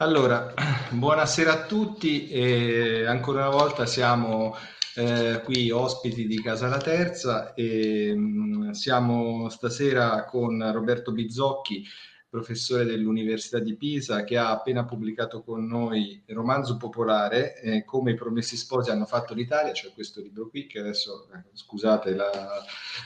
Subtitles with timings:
[0.00, 0.54] Allora,
[0.94, 4.54] buonasera a tutti e ancora una volta siamo
[4.94, 11.84] eh, qui ospiti di Casa La Terza e mh, siamo stasera con Roberto Bizzocchi,
[12.28, 18.12] professore dell'Università di Pisa, che ha appena pubblicato con noi il romanzo popolare eh, Come
[18.12, 22.30] i promessi sposi hanno fatto l'Italia, cioè questo libro qui che adesso, eh, scusate, la,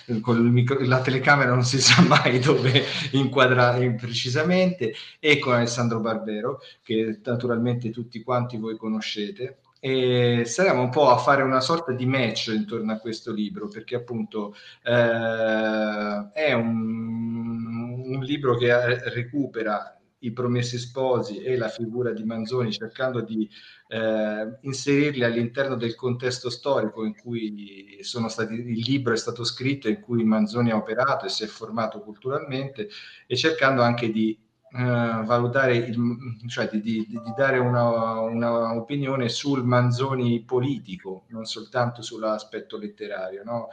[0.07, 7.21] micro, la, telecamera non si sa mai dove inquadrare precisamente, e con Alessandro Barbero, che
[7.23, 12.53] naturalmente tutti quanti voi conoscete e saremo un po' a fare una sorta di match
[12.55, 20.79] intorno a questo libro perché appunto eh, è un, un, libro che recupera i promessi
[20.79, 23.51] sposi e la figura di Manzoni cercando di
[23.89, 29.99] eh, inserirli all'interno del contesto storico in cui stati, il libro è stato scritto, in
[29.99, 32.89] cui Manzoni ha operato e si è formato culturalmente
[33.27, 35.97] e cercando anche di eh, valutare, il,
[36.49, 43.43] cioè di, di, di dare una, una, opinione sul Manzoni politico, non soltanto sull'aspetto letterario,
[43.45, 43.69] no?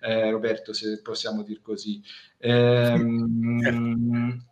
[0.00, 2.02] eh, Roberto, se possiamo dir così.
[2.44, 2.98] Eh,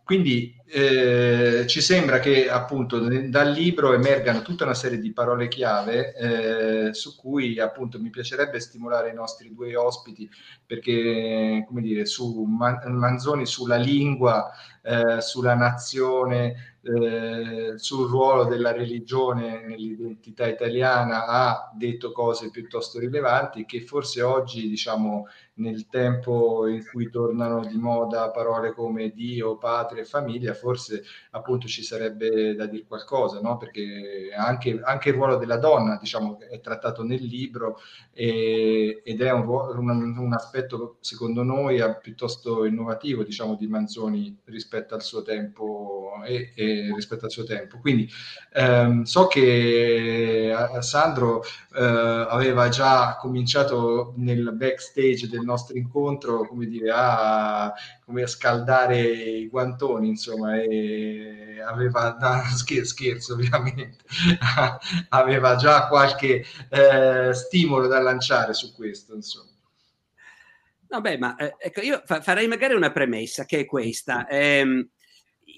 [0.05, 6.13] quindi eh, ci sembra che appunto dal libro emergano tutta una serie di parole chiave
[6.15, 10.29] eh, su cui appunto mi piacerebbe stimolare i nostri due ospiti
[10.65, 14.49] perché come dire su Manzoni sulla lingua
[14.81, 23.65] eh, sulla nazione eh, sul ruolo della religione nell'identità italiana ha detto cose piuttosto rilevanti
[23.65, 30.01] che forse oggi, diciamo, nel tempo in cui tornano di moda parole come Dio, patria
[30.01, 33.57] e famiglia, forse appunto ci sarebbe da dire qualcosa, no?
[33.57, 37.77] perché anche, anche, il ruolo della donna, diciamo, è trattato nel libro
[38.11, 44.95] e, ed è un, un, un, aspetto, secondo noi, piuttosto innovativo, diciamo, di Manzoni rispetto
[44.95, 47.79] al suo tempo e, e rispetto al suo tempo.
[47.79, 48.09] Quindi
[48.53, 56.65] ehm, so che eh, Sandro eh, aveva già cominciato nel backstage del nostro incontro, come
[56.65, 57.73] dire, a,
[58.05, 64.03] come a scaldare i guantoni, insomma, e aveva, da, scherzo, scherzo ovviamente,
[65.09, 69.49] aveva già qualche eh, stimolo da lanciare su questo, insomma.
[70.91, 74.27] Vabbè, ma eh, ecco, io fa- farei magari una premessa che è questa.
[74.27, 74.89] Eh,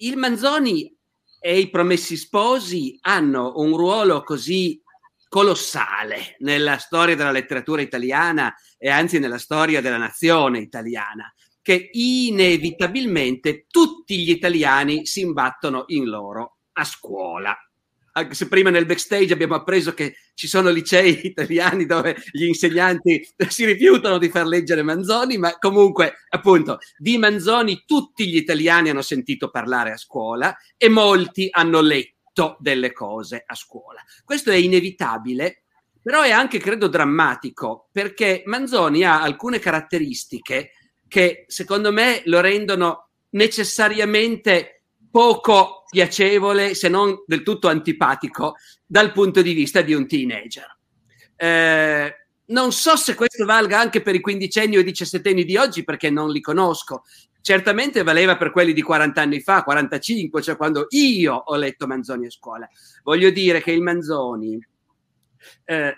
[0.03, 0.94] il Manzoni
[1.40, 4.81] e i promessi sposi hanno un ruolo così
[5.30, 13.66] colossale nella storia della letteratura italiana e anzi nella storia della nazione italiana, che inevitabilmente
[13.68, 17.58] tutti gli italiani si imbattono in loro a scuola
[18.13, 23.28] anche se prima nel backstage abbiamo appreso che ci sono licei italiani dove gli insegnanti
[23.47, 29.01] si rifiutano di far leggere Manzoni, ma comunque, appunto, di Manzoni tutti gli italiani hanno
[29.01, 34.01] sentito parlare a scuola e molti hanno letto delle cose a scuola.
[34.24, 35.63] Questo è inevitabile,
[36.01, 40.72] però è anche, credo, drammatico, perché Manzoni ha alcune caratteristiche
[41.07, 49.44] che, secondo me, lo rendono necessariamente poco piacevole, se non del tutto antipatico, dal punto
[49.44, 50.76] di vista di un teenager.
[51.36, 52.16] Eh,
[52.48, 56.09] non so se questo valga anche per i quindicenni o i diciassettenni di oggi, perché
[56.09, 57.04] non li conosco.
[57.42, 62.25] Certamente valeva per quelli di 40 anni fa, 45, cioè quando io ho letto Manzoni
[62.25, 62.68] a scuola.
[63.04, 64.58] Voglio dire che il Manzoni,
[65.66, 65.96] eh,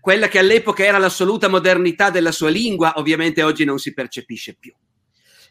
[0.00, 4.74] quella che all'epoca era l'assoluta modernità della sua lingua, ovviamente oggi non si percepisce più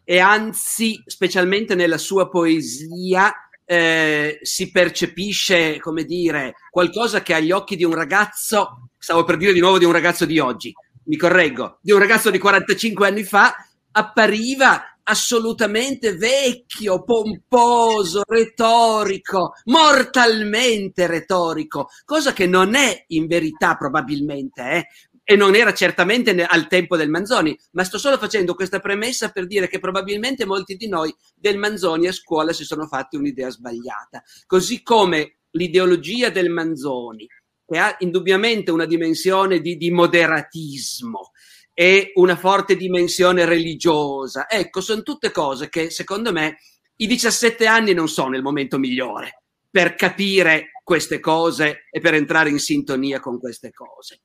[0.08, 7.76] e anzi, specialmente nella sua poesia, eh, si percepisce, come dire, qualcosa che agli occhi
[7.76, 10.74] di un ragazzo, stavo per dire di nuovo di un ragazzo di oggi,
[11.06, 13.56] mi correggo, di un ragazzo di 45 anni fa,
[13.92, 24.88] appariva assolutamente vecchio, pomposo, retorico, mortalmente retorico, cosa che non è in verità probabilmente, eh,
[25.28, 29.48] e non era certamente al tempo del Manzoni, ma sto solo facendo questa premessa per
[29.48, 34.24] dire che probabilmente molti di noi del Manzoni a scuola si sono fatti un'idea sbagliata,
[34.46, 37.28] così come l'ideologia del Manzoni,
[37.66, 41.32] che ha indubbiamente una dimensione di, di moderatismo
[41.74, 46.58] e una forte dimensione religiosa, ecco, sono tutte cose che secondo me
[46.98, 52.52] i 17 anni non sono il momento migliore per capire queste cose e per entrare
[52.52, 54.20] in sintonia con queste cose.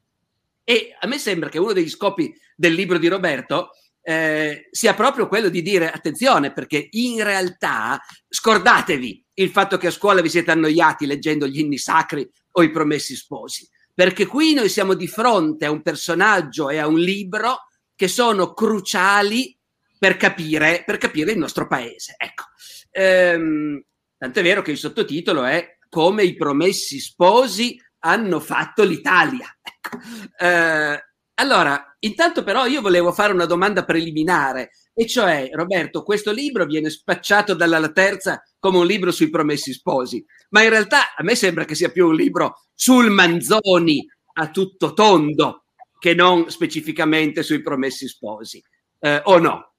[0.71, 3.71] E a me sembra che uno degli scopi del libro di Roberto
[4.03, 9.91] eh, sia proprio quello di dire attenzione perché in realtà scordatevi il fatto che a
[9.91, 14.69] scuola vi siete annoiati leggendo gli inni sacri o i promessi sposi, perché qui noi
[14.69, 17.63] siamo di fronte a un personaggio e a un libro
[17.97, 19.59] che sono cruciali
[19.99, 22.15] per capire, per capire il nostro paese.
[22.17, 22.45] Ecco.
[22.93, 23.83] Ehm,
[24.17, 29.53] tant'è vero che il sottotitolo è come i promessi sposi hanno fatto l'Italia.
[30.39, 31.05] Eh,
[31.41, 36.91] allora, intanto però io volevo fare una domanda preliminare, e cioè, Roberto, questo libro viene
[36.91, 41.65] spacciato dalla terza come un libro sui promessi sposi, ma in realtà a me sembra
[41.65, 45.65] che sia più un libro sul Manzoni a tutto tondo
[45.99, 48.63] che non specificamente sui promessi sposi,
[48.99, 49.73] eh, o no?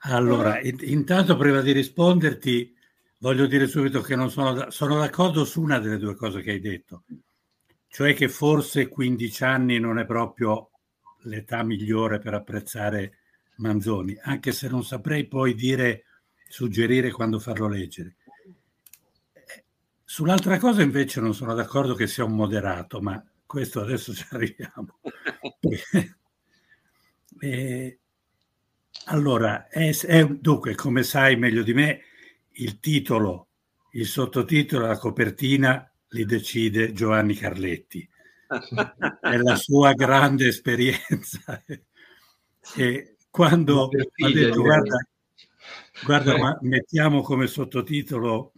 [0.00, 2.74] Allora, intanto prima di risponderti,
[3.18, 6.60] voglio dire subito che non sono, sono d'accordo su una delle due cose che hai
[6.60, 7.04] detto
[7.92, 10.70] cioè che forse 15 anni non è proprio
[11.24, 13.18] l'età migliore per apprezzare
[13.56, 16.04] Manzoni, anche se non saprei poi dire,
[16.48, 18.16] suggerire quando farlo leggere.
[20.02, 24.98] Sull'altra cosa invece non sono d'accordo che sia un moderato, ma questo adesso ci arriviamo.
[27.40, 27.98] e,
[29.04, 32.00] allora, è, è, dunque, come sai meglio di me,
[32.52, 33.48] il titolo,
[33.90, 38.08] il sottotitolo, la copertina li decide Giovanni Carletti.
[39.20, 41.62] È la sua grande esperienza.
[42.76, 45.06] e quando ha detto guarda,
[46.04, 48.52] guarda ma mettiamo come sottotitolo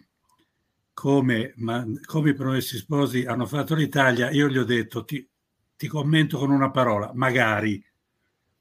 [0.95, 5.29] come, ma, come i promessi sposi hanno fatto l'Italia, io gli ho detto ti,
[5.77, 7.85] ti commento con una parola, magari,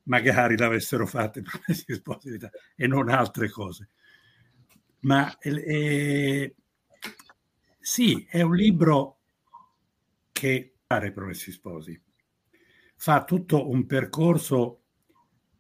[0.04, 2.38] magari l'avessero fatto i promessi sposi
[2.76, 3.90] e non altre cose.
[5.02, 6.56] Ma eh,
[7.84, 9.20] sì, è un libro
[10.32, 12.02] che pare Promessi Sposi.
[12.96, 14.84] Fa tutto un percorso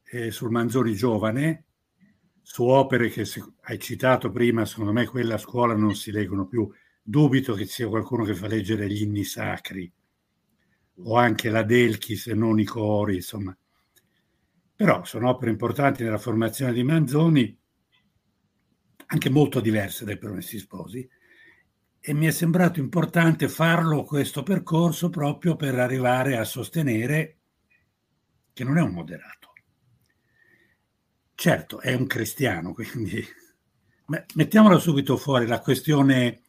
[0.05, 1.65] eh, sul Manzoni giovane,
[2.41, 3.27] su opere che
[3.63, 6.71] hai citato prima, secondo me quelle a scuola non si leggono più.
[7.01, 9.91] Dubito che ci sia qualcuno che fa leggere gli inni sacri
[10.95, 13.53] o anche la Delchi se non i cori, insomma.
[14.77, 17.59] Però sono opere importanti nella formazione di Manzoni,
[19.07, 21.05] anche molto diverse dai Promessi Sposi,
[22.05, 27.37] e mi è sembrato importante farlo questo percorso proprio per arrivare a sostenere
[28.51, 29.53] che non è un moderato.
[31.33, 33.25] Certo, è un cristiano, quindi
[34.33, 36.41] mettiamola subito fuori la questione,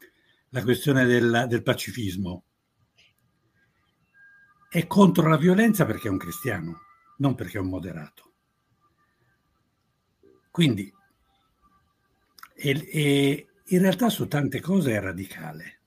[0.49, 2.47] la questione del, del pacifismo.
[4.69, 6.81] È contro la violenza perché è un cristiano,
[7.19, 8.33] non perché è un moderato.
[10.51, 10.93] Quindi,
[12.57, 15.79] e, e, in realtà su tante cose è radicale.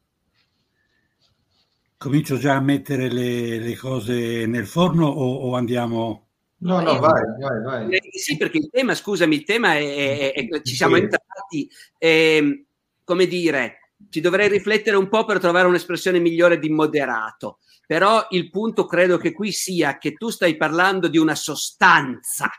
[1.97, 6.27] Comincio già a mettere le, le cose nel forno o, o andiamo...
[6.59, 7.99] No, no, vai, vai, vai.
[8.11, 11.01] Sì, perché il tema, scusami, il tema è, è, è ci siamo sì.
[11.01, 11.69] entrati,
[11.99, 12.65] eh,
[13.03, 18.49] come dire, ci dovrei riflettere un po' per trovare un'espressione migliore di moderato, però il
[18.49, 22.49] punto credo che qui sia che tu stai parlando di una sostanza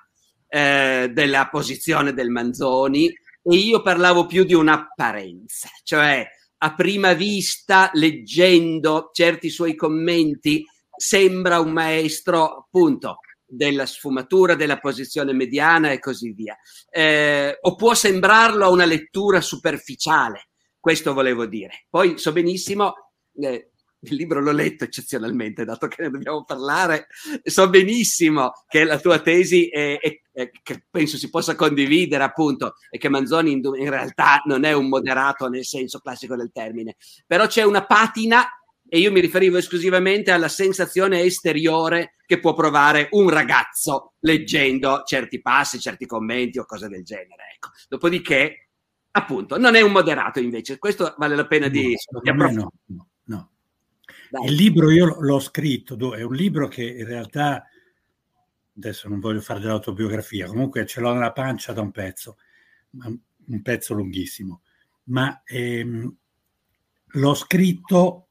[0.49, 3.13] eh, della posizione del Manzoni,
[3.51, 6.27] e io parlavo più di un'apparenza, cioè
[6.59, 15.33] a prima vista, leggendo certi suoi commenti, sembra un maestro appunto della sfumatura, della posizione
[15.33, 16.59] mediana e così via.
[16.91, 20.49] Eh, o può sembrarlo a una lettura superficiale,
[20.79, 21.87] questo volevo dire.
[21.89, 22.93] Poi so benissimo,
[23.41, 27.09] eh, il libro l'ho letto eccezionalmente, dato che ne dobbiamo parlare,
[27.43, 32.75] so benissimo che la tua tesi è, è, è, che penso si possa condividere appunto
[32.91, 36.97] e che Manzoni in, in, realtà non è un moderato nel senso classico del termine,
[37.27, 38.47] però c'è una patina
[38.91, 45.43] e io mi riferivo esclusivamente alla sensazione esteriore che può provare un ragazzo leggendo certi
[45.43, 47.53] passi, certi commenti o cose del genere.
[47.55, 47.69] Ecco.
[47.87, 48.71] Dopodiché,
[49.11, 52.63] appunto, non è un moderato invece, questo vale la pena di, no, di approfondire.
[52.87, 53.09] No, no.
[54.45, 57.65] Il libro io l'ho scritto, è un libro che in realtà,
[58.77, 62.37] adesso non voglio fare dell'autobiografia, comunque ce l'ho nella pancia da un pezzo,
[62.91, 64.63] un pezzo lunghissimo,
[65.05, 66.17] ma ehm,
[67.07, 68.29] l'ho scritto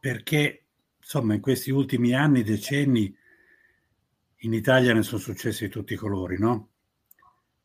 [0.00, 0.66] perché,
[0.98, 3.14] insomma, in questi ultimi anni, decenni,
[4.44, 6.70] in Italia ne sono successi di tutti i colori, no?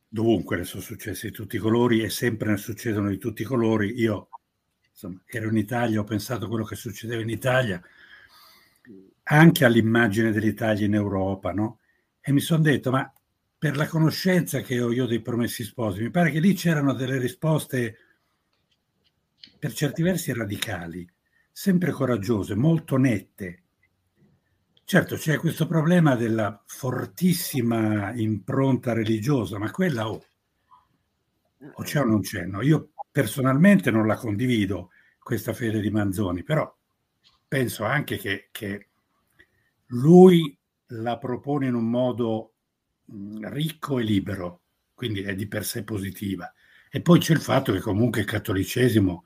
[0.07, 3.45] Dovunque ne sono successi di tutti i colori e sempre ne succedono di tutti i
[3.45, 3.99] colori.
[3.99, 4.29] Io
[4.97, 7.79] insomma, ero in Italia, ho pensato a quello che succedeva in Italia,
[9.23, 11.79] anche all'immagine dell'Italia in Europa, no?
[12.19, 13.11] E mi sono detto, ma
[13.59, 17.19] per la conoscenza che ho io dei promessi sposi, mi pare che lì c'erano delle
[17.19, 17.97] risposte
[19.59, 21.07] per certi versi radicali,
[21.51, 23.63] sempre coraggiose, molto nette.
[24.83, 30.25] Certo, c'è questo problema della fortissima impronta religiosa, ma quella oh,
[31.73, 32.45] o c'è o non c'è?
[32.45, 32.61] No?
[32.61, 36.71] Io personalmente non la condivido questa fede di Manzoni, però
[37.47, 38.89] penso anche che, che
[39.87, 40.55] lui
[40.89, 42.53] la propone in un modo
[43.41, 44.61] ricco e libero,
[44.93, 46.53] quindi è di per sé positiva.
[46.91, 49.25] E poi c'è il fatto che comunque il cattolicesimo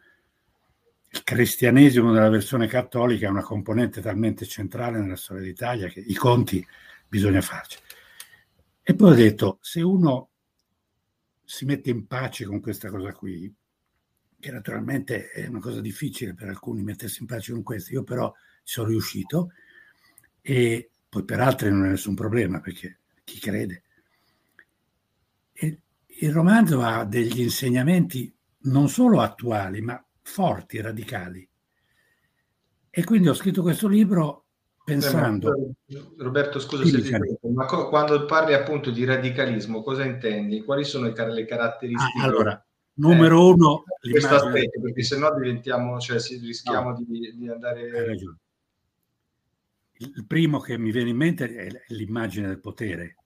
[1.14, 6.14] il cristianesimo della versione cattolica è una componente talmente centrale nella storia d'Italia che i
[6.14, 6.66] conti
[7.10, 7.78] bisogna farci.
[8.82, 10.30] E poi ho detto, se uno
[11.44, 13.54] si mette in pace con questa cosa qui,
[14.42, 18.30] che naturalmente è una cosa difficile per alcuni mettersi in pace con questo, io però
[18.64, 19.52] ci sono riuscito
[20.42, 23.84] e poi per altri non è nessun problema perché chi crede.
[25.54, 28.34] E il romanzo ha degli insegnamenti
[28.64, 31.48] non solo attuali, ma forti, radicali.
[32.90, 34.46] E quindi ho scritto questo libro
[34.84, 35.74] pensando...
[36.18, 40.64] Roberto, scusa se ti dico, ma quando parli appunto di radicalismo, cosa intendi?
[40.64, 42.20] Quali sono le, car- le caratteristiche?
[42.20, 43.84] Ah, allora, numero eh, uno...
[44.00, 47.82] Questo aspetto, perché sennò diventiamo, cioè rischiamo no, di, di andare...
[47.82, 48.38] Hai ragione.
[50.02, 53.18] Il primo che mi viene in mente è l'immagine del potere,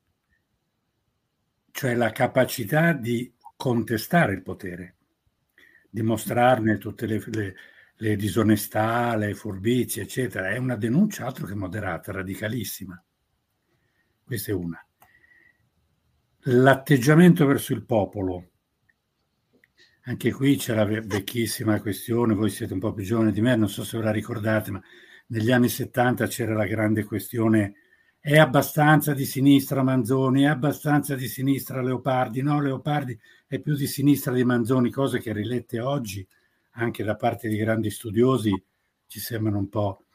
[1.71, 4.95] cioè la capacità di contestare il potere,
[5.89, 7.55] di mostrarne tutte le, le,
[7.95, 10.49] le disonestà, le furbizie, eccetera.
[10.49, 13.01] È una denuncia altro che moderata, radicalissima.
[14.21, 14.85] Questa è una.
[16.47, 18.49] L'atteggiamento verso il popolo.
[20.07, 23.69] Anche qui c'è la vecchissima questione, voi siete un po' più giovani di me, non
[23.69, 24.81] so se ve la ricordate, ma
[25.27, 27.73] negli anni 70 c'era la grande questione
[28.19, 33.85] è abbastanza di sinistra Manzoni, è abbastanza di sinistra Leopardi, no Leopardi è più di
[33.85, 36.27] sinistra di Manzoni, cose che rilette oggi
[36.71, 38.51] anche da parte di grandi studiosi
[39.05, 40.05] ci sembrano un po'...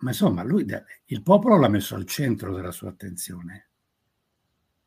[0.00, 0.66] Ma insomma, lui,
[1.06, 3.68] il popolo l'ha messo al centro della sua attenzione.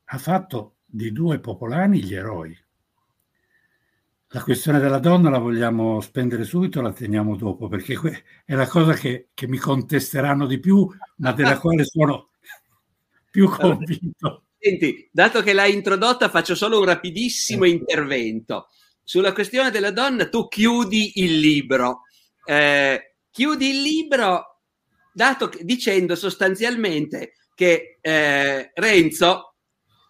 [0.03, 2.57] Ha fatto di due popolani gli eroi.
[4.33, 7.99] La questione della donna la vogliamo spendere subito, la teniamo dopo, perché
[8.45, 12.29] è la cosa che, che mi contesteranno di più, ma della quale sono
[13.29, 14.45] più convinto.
[14.57, 18.67] Senti, dato che l'hai introdotta, faccio solo un rapidissimo intervento.
[19.03, 22.03] Sulla questione della donna, tu chiudi il libro.
[22.45, 24.61] Eh, chiudi il libro
[25.11, 29.55] dato, dicendo sostanzialmente che eh, Renzo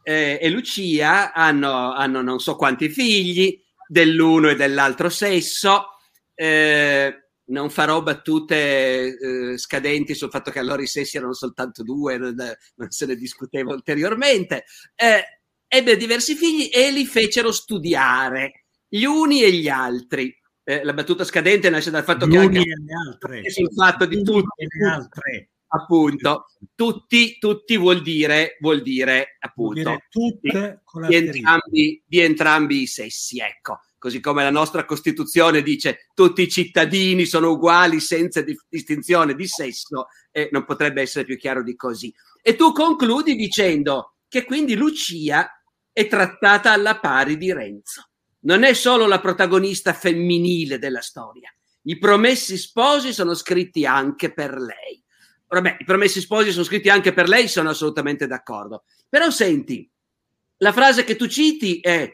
[0.03, 3.60] eh, e Lucia hanno, hanno non so quanti figli,
[3.91, 5.97] dell'uno e dell'altro sesso.
[6.33, 7.13] Eh,
[7.45, 12.33] non farò battute eh, scadenti sul fatto che allora i sessi erano soltanto due, non,
[12.35, 14.63] non se ne discuteva ulteriormente.
[14.95, 15.23] Eh,
[15.67, 20.33] ebbe diversi figli e li fecero studiare, gli uni e gli altri.
[20.63, 24.89] Eh, la battuta scadente nasce dal fatto gli che anche il fatto di tutti, le
[24.89, 25.49] altre.
[25.73, 32.19] Appunto, tutti, tutti vuol dire, vuol dire appunto vuol dire tutte di, di, entrambi, di
[32.19, 37.99] entrambi i sessi, ecco così come la nostra Costituzione dice tutti i cittadini sono uguali
[37.99, 42.11] senza di- distinzione di sesso, e non potrebbe essere più chiaro di così.
[42.41, 45.47] E tu concludi dicendo che quindi Lucia
[45.91, 48.09] è trattata alla pari di Renzo.
[48.39, 51.53] Non è solo la protagonista femminile della storia.
[51.83, 55.00] I promessi sposi sono scritti anche per lei.
[55.51, 58.85] Vabbè, i promessi sposi sono scritti anche per lei, sono assolutamente d'accordo.
[59.09, 59.89] Però senti,
[60.57, 62.09] la frase che tu citi è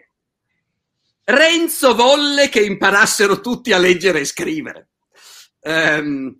[1.23, 4.89] Renzo volle che imparassero tutti a leggere e scrivere.
[5.59, 6.35] Um,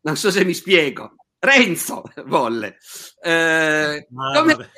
[0.00, 1.14] non so se mi spiego.
[1.38, 2.78] Renzo volle.
[3.20, 4.70] Uh, com'è,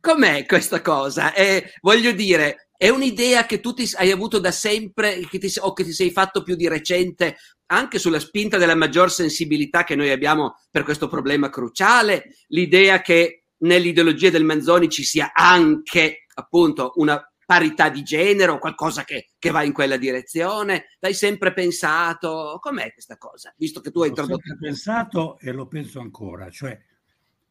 [0.00, 1.34] com'è, questa cosa?
[1.34, 5.82] Eh, voglio dire, è un'idea che tu hai avuto da sempre che ti, o che
[5.82, 7.38] ti sei fatto più di recente
[7.72, 13.44] anche sulla spinta della maggior sensibilità che noi abbiamo per questo problema cruciale, l'idea che
[13.58, 19.50] nell'ideologia del Manzoni ci sia anche appunto una parità di genere o qualcosa che, che,
[19.50, 20.96] va in quella direzione?
[21.00, 22.58] L'hai sempre pensato?
[22.60, 23.52] Com'è questa cosa?
[23.56, 24.36] Visto che tu hai introdotto...
[24.36, 26.50] L'ho sempre pensato e lo penso ancora.
[26.50, 26.78] Cioè,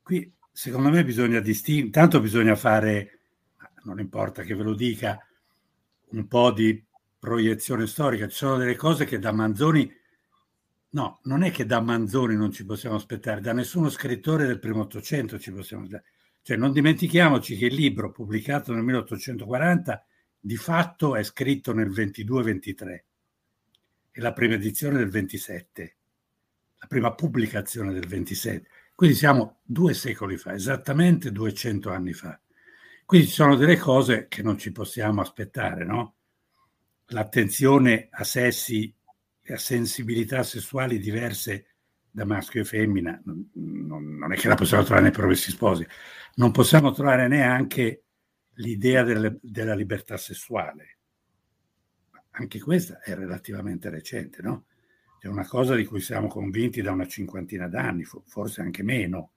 [0.04, 3.22] qui secondo me bisogna distinguere, tanto bisogna fare,
[3.84, 5.20] non importa che ve lo dica,
[6.12, 6.84] un po' di
[7.18, 8.28] proiezione storica.
[8.28, 10.00] Ci sono delle cose che da Manzoni...
[10.92, 14.82] No, non è che da Manzoni non ci possiamo aspettare, da nessuno scrittore del primo
[14.82, 16.10] Ottocento ci possiamo aspettare
[16.44, 20.06] cioè, non dimentichiamoci che il libro pubblicato nel 1840
[20.40, 23.04] di fatto è scritto nel 22-23
[24.12, 25.98] e la prima edizione del 27,
[26.80, 28.68] la prima pubblicazione del 27.
[28.96, 32.40] Quindi siamo due secoli fa, esattamente 200 anni fa.
[33.06, 36.16] Quindi ci sono delle cose che non ci possiamo aspettare, no?
[37.08, 38.92] L'attenzione a sessi
[39.52, 41.66] e a sensibilità sessuali diverse
[42.10, 45.86] da maschio e femmina, non, non, è che la possiamo trovare nei progressi sposi,
[46.36, 48.04] non possiamo trovare neanche
[48.56, 51.00] l'idea delle, della libertà sessuale.
[52.32, 54.66] Anche questa è relativamente recente, no?
[55.20, 59.34] È una cosa di cui siamo convinti da una cinquantina d'anni, forse anche meno.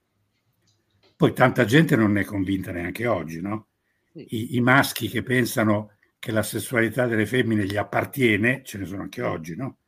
[1.17, 3.67] Poi tanta gente non ne è convinta neanche oggi, no?
[4.13, 9.03] I, i maschi che pensano che la sessualità delle femmine gli appartiene, ce ne sono
[9.03, 9.79] anche oggi, no?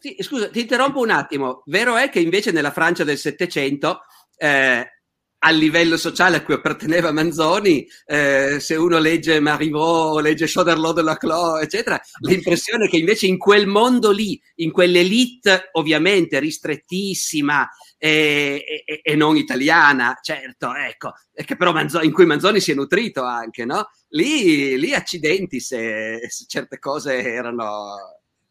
[0.00, 1.62] Sì, scusa, ti interrompo un attimo.
[1.66, 4.02] Vero è che invece nella Francia del Settecento
[4.36, 4.92] eh,
[5.40, 11.02] al livello sociale a cui apparteneva Manzoni, eh, se uno legge Marivaux, legge Choderlos de
[11.02, 17.68] la Clos, eccetera, l'impressione è che invece in quel mondo lì, in quell'elite ovviamente ristrettissima
[17.96, 22.74] e, e, e non italiana, certo, ecco, che però Manzoni, in cui Manzoni si è
[22.74, 23.88] nutrito anche, no?
[24.10, 27.94] Lì, lì accidenti se, se certe cose erano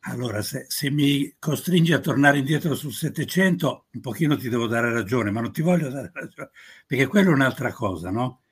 [0.01, 4.91] allora, se, se, mi costringi a tornare indietro sul Settecento, un pochino ti devo dare
[4.91, 6.49] ragione, ma non ti voglio dare ragione,
[6.85, 8.43] perché quello è un'altra cosa, no?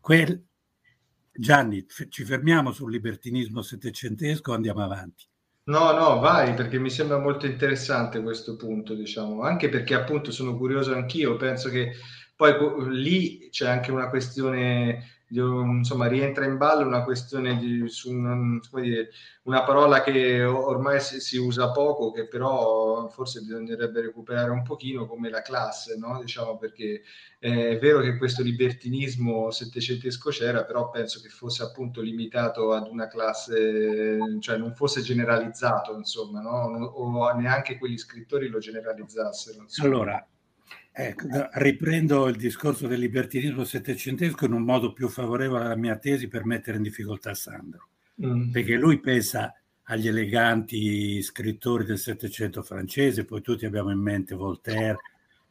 [0.00, 0.46] Quel...
[1.34, 5.24] Gianni, f- ci fermiamo sul libertinismo settecentesco andiamo avanti?
[5.64, 10.56] No, no, vai, perché mi sembra molto interessante questo punto, diciamo, anche perché appunto sono
[10.56, 11.92] curioso anch'io, penso che
[12.34, 12.54] poi
[12.90, 19.10] lì c'è anche una questione insomma, rientra in ballo una questione di su un, dire,
[19.44, 25.06] una parola che ormai si, si, usa poco, che però forse bisognerebbe recuperare un pochino
[25.06, 26.20] come la classe, no?
[26.20, 27.02] diciamo, perché
[27.38, 33.08] è vero che questo libertinismo settecentesco c'era, però penso che fosse appunto limitato ad una
[33.08, 36.84] classe, cioè non fosse generalizzato, insomma, no?
[36.84, 39.62] o neanche quegli scrittori lo generalizzassero.
[39.62, 39.88] Insomma.
[39.88, 40.26] Allora,
[40.94, 46.28] Ecco, riprendo il discorso del libertinismo settecentesco in un modo più favorevole alla mia tesi
[46.28, 47.88] per mettere in difficoltà Sandro,
[48.22, 48.50] mm.
[48.50, 54.98] perché lui pensa agli eleganti scrittori del Settecento francese, poi tutti abbiamo in mente Voltaire,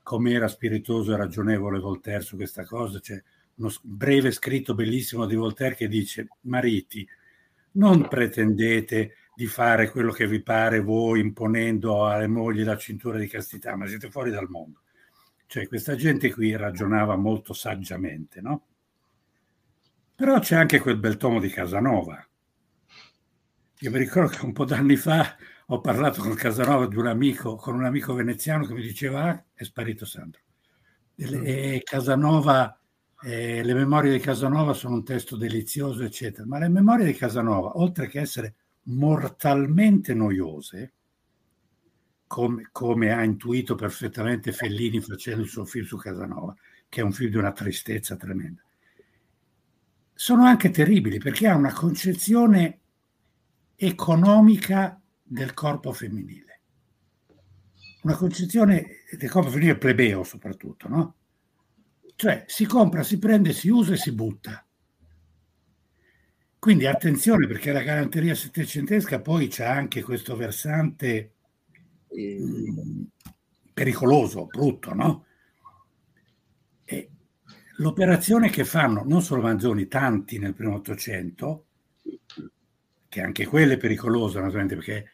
[0.03, 3.19] com'era spiritoso e ragionevole Voltaire su questa cosa, c'è
[3.55, 7.07] uno breve scritto bellissimo di Voltaire che dice, mariti,
[7.73, 13.27] non pretendete di fare quello che vi pare voi imponendo alle mogli la cintura di
[13.27, 14.80] castità, ma siete fuori dal mondo
[15.51, 18.67] cioè questa gente qui ragionava molto saggiamente, no?
[20.15, 22.25] Però c'è anche quel bel tomo di Casanova.
[23.79, 27.57] Io mi ricordo che un po' d'anni fa ho parlato con Casanova di un amico,
[27.57, 30.39] con un amico veneziano che mi diceva ah, è sparito Sandro.
[31.17, 32.79] E, Casanova,
[33.21, 36.47] eh, le memorie di Casanova sono un testo delizioso, eccetera.
[36.47, 40.93] Ma le memorie di Casanova, oltre che essere mortalmente noiose,
[42.31, 46.55] come, come, ha intuito perfettamente Fellini facendo il suo film su Casanova,
[46.87, 48.63] che è un film di una tristezza tremenda.
[50.13, 52.79] Sono anche terribili perché ha una concezione
[53.75, 56.61] economica del corpo femminile.
[58.03, 61.15] Una concezione del corpo femminile plebeo soprattutto, no?
[62.15, 64.65] Cioè si compra, si prende, si usa e si butta.
[66.57, 71.33] Quindi attenzione perché la galanteria settecentesca poi c'è anche questo versante
[73.73, 75.25] pericoloso, brutto, no?
[76.83, 77.09] E
[77.77, 81.65] l'operazione che fanno non solo Manzoni, tanti nel primo Ottocento,
[83.07, 85.11] che anche quella è pericolosa naturalmente perché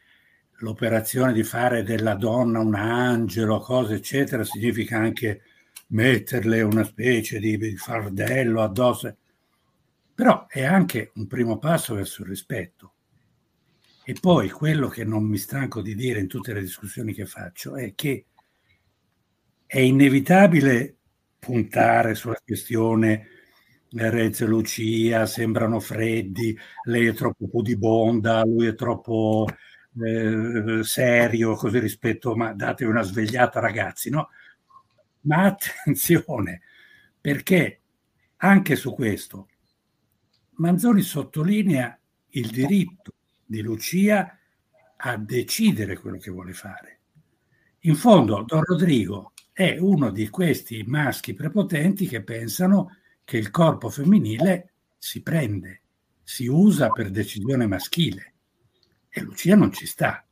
[0.59, 5.41] l'operazione di fare della donna un angelo, cose eccetera, significa anche
[5.87, 9.15] metterle una specie di fardello addosso.
[10.13, 12.93] Però è anche un primo passo verso il rispetto.
[14.09, 17.75] E poi quello che non mi stanco di dire in tutte le discussioni che faccio
[17.75, 18.27] è che
[19.65, 20.95] è inevitabile
[21.37, 23.27] puntare sulla questione
[23.89, 29.45] Renzo e Lucia sembrano freddi, lei è troppo pudibonda, lui è troppo
[30.01, 34.29] eh, serio, così rispetto, ma date una svegliata ragazzi, no?
[35.23, 36.61] Ma attenzione,
[37.19, 37.81] perché
[38.37, 39.49] anche su questo
[40.51, 43.11] Manzoni sottolinea il diritto
[43.47, 44.37] di Lucia
[44.97, 46.99] a decidere quello che vuole fare.
[47.81, 53.89] In fondo, Don Rodrigo è uno di questi maschi prepotenti che pensano che il corpo
[53.89, 55.81] femminile si prende,
[56.23, 58.33] si usa per decisione maschile.
[59.09, 60.25] E Lucia non ci sta.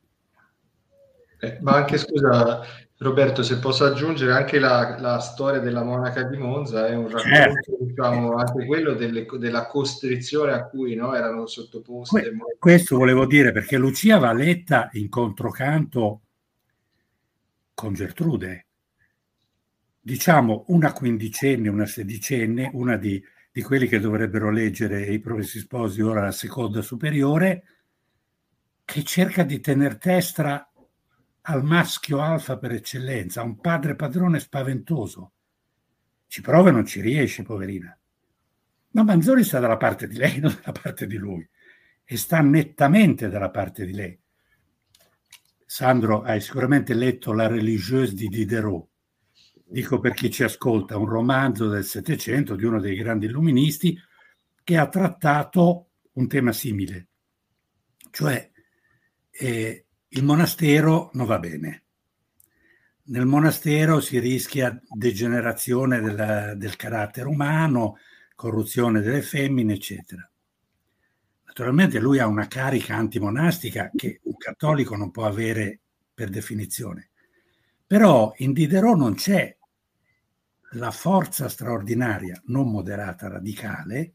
[1.40, 2.62] Eh, ma anche scusa,
[2.98, 7.36] Roberto, se posso aggiungere anche la, la, storia della monaca di Monza, è un racconto,
[7.36, 7.78] certo.
[7.82, 12.22] diciamo, anche quello delle, della costrizione a cui no, erano sottoposte.
[12.22, 16.22] Que- questo volevo dire perché Lucia va letta in controcanto
[17.74, 18.66] con Gertrude,
[20.00, 26.02] diciamo una quindicenne, una sedicenne, una di, di quelli che dovrebbero leggere i professi sposi
[26.02, 27.64] ora la seconda superiore,
[28.86, 30.70] che cerca di tener testa
[31.48, 35.32] al maschio alfa per eccellenza, a un padre padrone spaventoso.
[36.28, 37.98] Ci prova e non ci riesce, poverina.
[38.92, 41.48] Ma Manzoni sta dalla parte di lei, non dalla parte di lui.
[42.04, 44.20] E sta nettamente dalla parte di lei.
[45.66, 48.88] Sandro, hai sicuramente letto La religieuse di Diderot.
[49.68, 54.00] Dico per chi ci ascolta, un romanzo del Settecento di uno dei grandi illuministi
[54.64, 57.08] che ha trattato un tema simile,
[58.10, 58.52] Cioè,
[59.30, 59.85] eh,
[60.16, 61.84] il monastero non va bene.
[63.08, 67.98] Nel monastero si rischia degenerazione della, del carattere umano,
[68.34, 70.28] corruzione delle femmine, eccetera.
[71.46, 75.82] Naturalmente lui ha una carica antimonastica che un cattolico non può avere
[76.14, 77.10] per definizione.
[77.86, 79.56] Però in Diderot non c'è
[80.72, 84.14] la forza straordinaria, non moderata, radicale,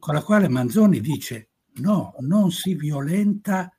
[0.00, 3.72] con la quale Manzoni dice no, non si violenta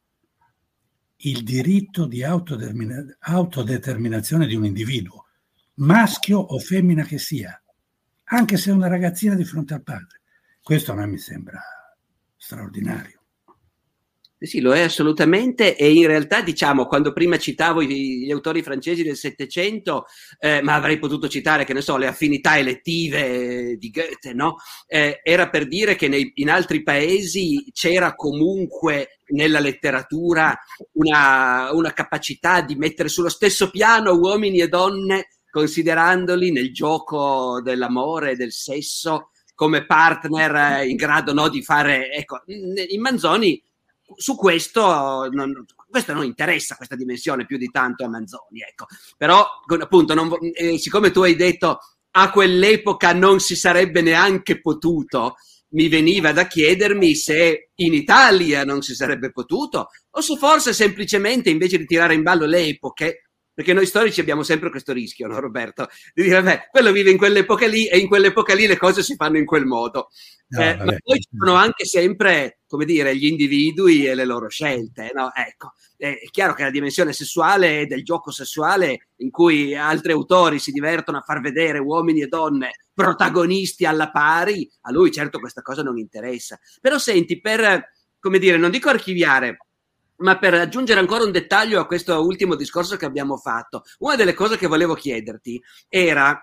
[1.25, 5.27] il diritto di autodetermina- autodeterminazione di un individuo,
[5.75, 7.61] maschio o femmina che sia,
[8.25, 10.21] anche se è una ragazzina di fronte al padre.
[10.61, 11.61] Questo a me mi sembra
[12.35, 13.22] straordinario.
[14.43, 19.15] Sì, lo è assolutamente e in realtà diciamo quando prima citavo gli, autori francesi del
[19.15, 20.03] Settecento,
[20.37, 24.57] eh, ma avrei potuto citare, che ne so, le affinità elettive di Goethe, no?
[24.85, 30.53] Eh, era per dire che nei, in altri paesi c'era comunque nella letteratura
[30.93, 38.31] una, una capacità di mettere sullo stesso piano uomini e donne considerandoli nel gioco dell'amore
[38.31, 43.63] e del sesso come partner eh, in grado no, di fare, ecco, in Manzoni
[44.17, 48.85] su questo non, questo non interessa questa dimensione più di tanto a Manzoni, ecco.
[49.17, 49.45] Però
[49.79, 51.79] appunto, non, eh, siccome tu hai detto
[52.15, 55.35] a quell'epoca non si sarebbe neanche potuto,
[55.69, 61.49] mi veniva da chiedermi se in Italia non si sarebbe potuto o se forse semplicemente
[61.49, 65.39] invece di tirare in ballo le epoche perché noi storici abbiamo sempre questo rischio, no,
[65.39, 65.87] Roberto?
[66.13, 69.15] Di dire, beh, quello vive in quell'epoca lì e in quell'epoca lì le cose si
[69.15, 70.09] fanno in quel modo.
[70.47, 74.49] No, eh, ma poi ci sono anche sempre, come dire, gli individui e le loro
[74.49, 75.31] scelte, no?
[75.33, 80.71] Ecco, è chiaro che la dimensione sessuale del gioco sessuale in cui altri autori si
[80.71, 85.81] divertono a far vedere uomini e donne protagonisti alla pari, a lui certo questa cosa
[85.81, 86.59] non interessa.
[86.81, 89.57] Però senti, per, come dire, non dico archiviare,
[90.17, 94.33] ma per aggiungere ancora un dettaglio a questo ultimo discorso che abbiamo fatto, una delle
[94.33, 96.39] cose che volevo chiederti era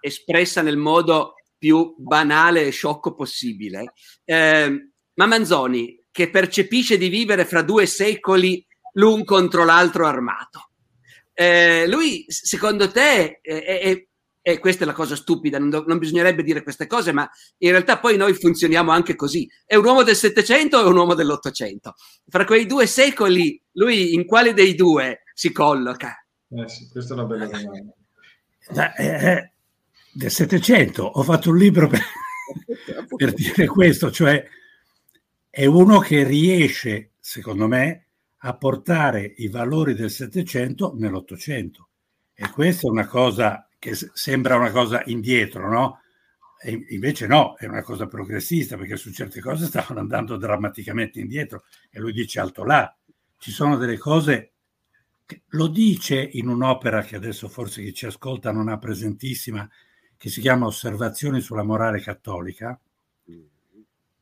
[0.00, 3.92] espressa nel modo più banale e sciocco possibile.
[4.24, 10.70] Eh, ma Manzoni, che percepisce di vivere fra due secoli l'un contro l'altro armato,
[11.40, 14.06] eh, lui, secondo te, è, è,
[14.42, 17.70] e questa è la cosa stupida, non, do, non, bisognerebbe dire queste cose, ma in
[17.70, 19.48] realtà poi noi funzioniamo anche così.
[19.66, 21.94] È un uomo del Settecento o un uomo dell'Ottocento?
[22.26, 26.24] Fra quei due secoli, lui in quale dei due si colloca?
[26.48, 27.94] Eh sì, questa è una bella domanda.
[28.68, 29.52] Da, eh, eh
[30.12, 32.00] del Settecento ho fatto un libro per,
[33.16, 34.44] per dire questo, cioè
[35.48, 38.06] è uno che riesce, secondo me,
[38.38, 41.88] a portare i valori del Settecento nell'Ottocento.
[42.32, 46.00] E questa è una cosa che sembra una cosa indietro, no?
[46.62, 51.64] E invece no, è una cosa progressista perché su certe cose stavano andando drammaticamente indietro
[51.88, 52.94] e lui dice alto là.
[53.38, 54.52] Ci sono delle cose
[55.24, 59.66] che lo dice in un'opera che adesso forse chi ci ascolta non ha presentissima,
[60.18, 62.78] che si chiama Osservazioni sulla morale cattolica,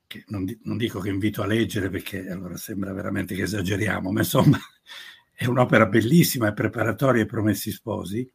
[0.06, 4.20] che non, non dico che invito a leggere perché allora sembra veramente che esageriamo, ma
[4.20, 4.56] insomma
[5.34, 8.30] è un'opera bellissima, è preparatoria ai promessi sposi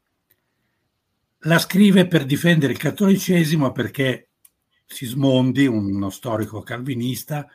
[1.46, 4.30] la scrive per difendere il cattolicesimo perché
[4.86, 7.48] Sismondi, uno storico calvinista,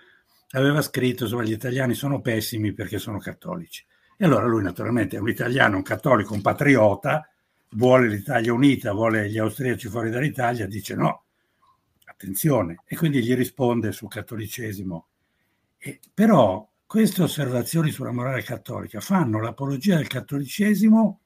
[0.50, 3.84] aveva scritto insomma gli italiani sono pessimi perché sono cattolici.
[4.16, 7.28] E allora lui naturalmente è un italiano, un cattolico, un patriota,
[7.70, 11.24] vuole l'Italia unita, vuole gli austriaci fuori dall'Italia, dice no,
[12.04, 15.06] attenzione, e quindi gli risponde sul cattolicesimo.
[15.78, 21.20] E, però queste osservazioni sulla morale cattolica fanno l'apologia del cattolicesimo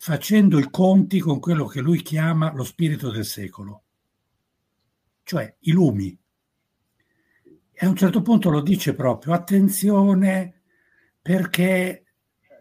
[0.00, 3.82] facendo i conti con quello che lui chiama lo spirito del secolo,
[5.24, 6.16] cioè i lumi.
[7.72, 10.62] E a un certo punto lo dice proprio, attenzione
[11.20, 12.04] perché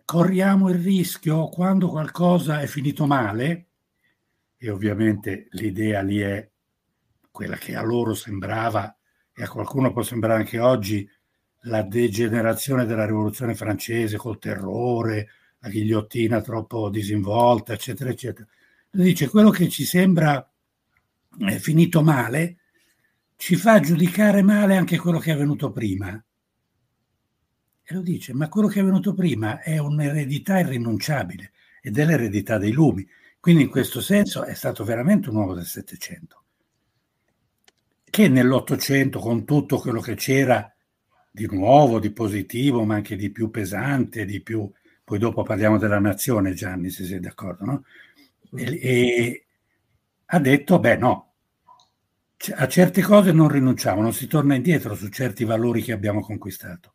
[0.04, 3.68] corriamo il rischio quando qualcosa è finito male,
[4.58, 6.50] e ovviamente l'idea lì è
[7.30, 8.98] quella che a loro sembrava,
[9.32, 11.08] e a qualcuno può sembrare anche oggi,
[11.62, 15.28] la degenerazione della rivoluzione francese col terrore,
[15.68, 18.48] ghigliottina troppo disinvolta, eccetera, eccetera.
[18.90, 20.50] Dice quello che ci sembra
[21.40, 22.58] è finito male
[23.38, 26.22] ci fa giudicare male anche quello che è venuto prima.
[27.84, 32.58] E lo dice, ma quello che è venuto prima è un'eredità irrinunciabile ed è l'eredità
[32.58, 33.08] dei lumi.
[33.40, 36.44] Quindi in questo senso è stato veramente un uomo del Settecento,
[38.04, 40.70] che nell'Ottocento, con tutto quello che c'era
[41.32, 44.70] di nuovo, di positivo, ma anche di più pesante, di più
[45.08, 47.84] poi dopo parliamo della nazione, Gianni, se sei d'accordo, no?
[48.54, 49.46] E, e
[50.26, 51.32] ha detto, beh no,
[52.56, 56.92] a certe cose non rinunciamo, non si torna indietro su certi valori che abbiamo conquistato.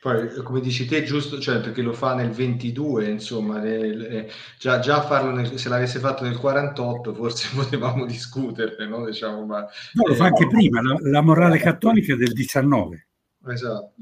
[0.00, 4.78] Poi, come dici te, giusto, cioè, perché lo fa nel 22, insomma, le, le, già,
[4.78, 9.04] già farlo nel, se l'avesse fatto nel 48 forse potevamo discutere, no?
[9.04, 13.08] Diciamo, ma, no, lo fa anche prima, la, la, morale cattolica del 19.
[13.48, 13.92] Esatto.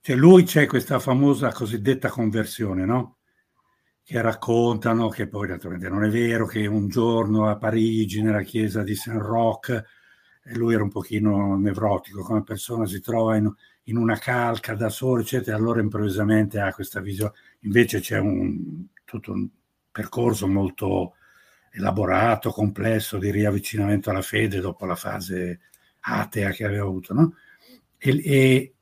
[0.00, 3.18] Cioè lui c'è questa famosa cosiddetta conversione, no?
[4.02, 8.82] Che raccontano che poi naturalmente non è vero, che un giorno a Parigi, nella chiesa
[8.82, 9.84] di Saint Roch,
[10.54, 13.52] lui era un pochino nevrotico come persona, si trova in
[13.90, 17.32] in una calca da solo, eccetera, allora improvvisamente ha questa visione.
[17.60, 19.48] Invece c'è un, tutto un
[19.90, 21.14] percorso molto
[21.72, 25.60] elaborato, complesso di riavvicinamento alla fede dopo la fase
[26.00, 27.14] atea che aveva avuto.
[27.14, 27.34] No?
[27.98, 28.74] E, e,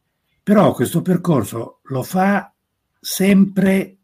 [0.48, 2.50] però questo percorso lo fa
[2.98, 3.98] sempre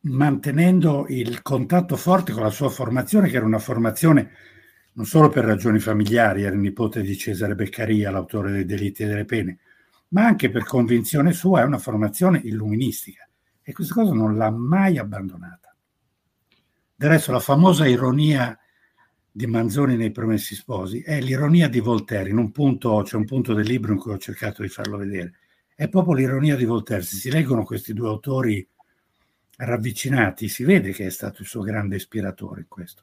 [0.00, 4.32] mantenendo il contatto forte con la sua formazione, che era una formazione
[4.94, 9.06] non solo per ragioni familiari, era il nipote di Cesare Beccaria, l'autore dei delitti e
[9.06, 9.58] delle pene,
[10.08, 13.28] ma anche per convinzione sua è una formazione illuministica
[13.62, 15.72] e questa cosa non l'ha mai abbandonata.
[16.96, 18.58] Del resto la famosa ironia
[19.36, 23.52] di Manzoni nei Promessi Sposi è l'ironia di Voltaire, in un punto, c'è un punto
[23.52, 25.32] del libro in cui ho cercato di farlo vedere,
[25.74, 28.64] è proprio l'ironia di Voltaire, se si leggono questi due autori
[29.56, 33.02] ravvicinati si vede che è stato il suo grande ispiratore in questo.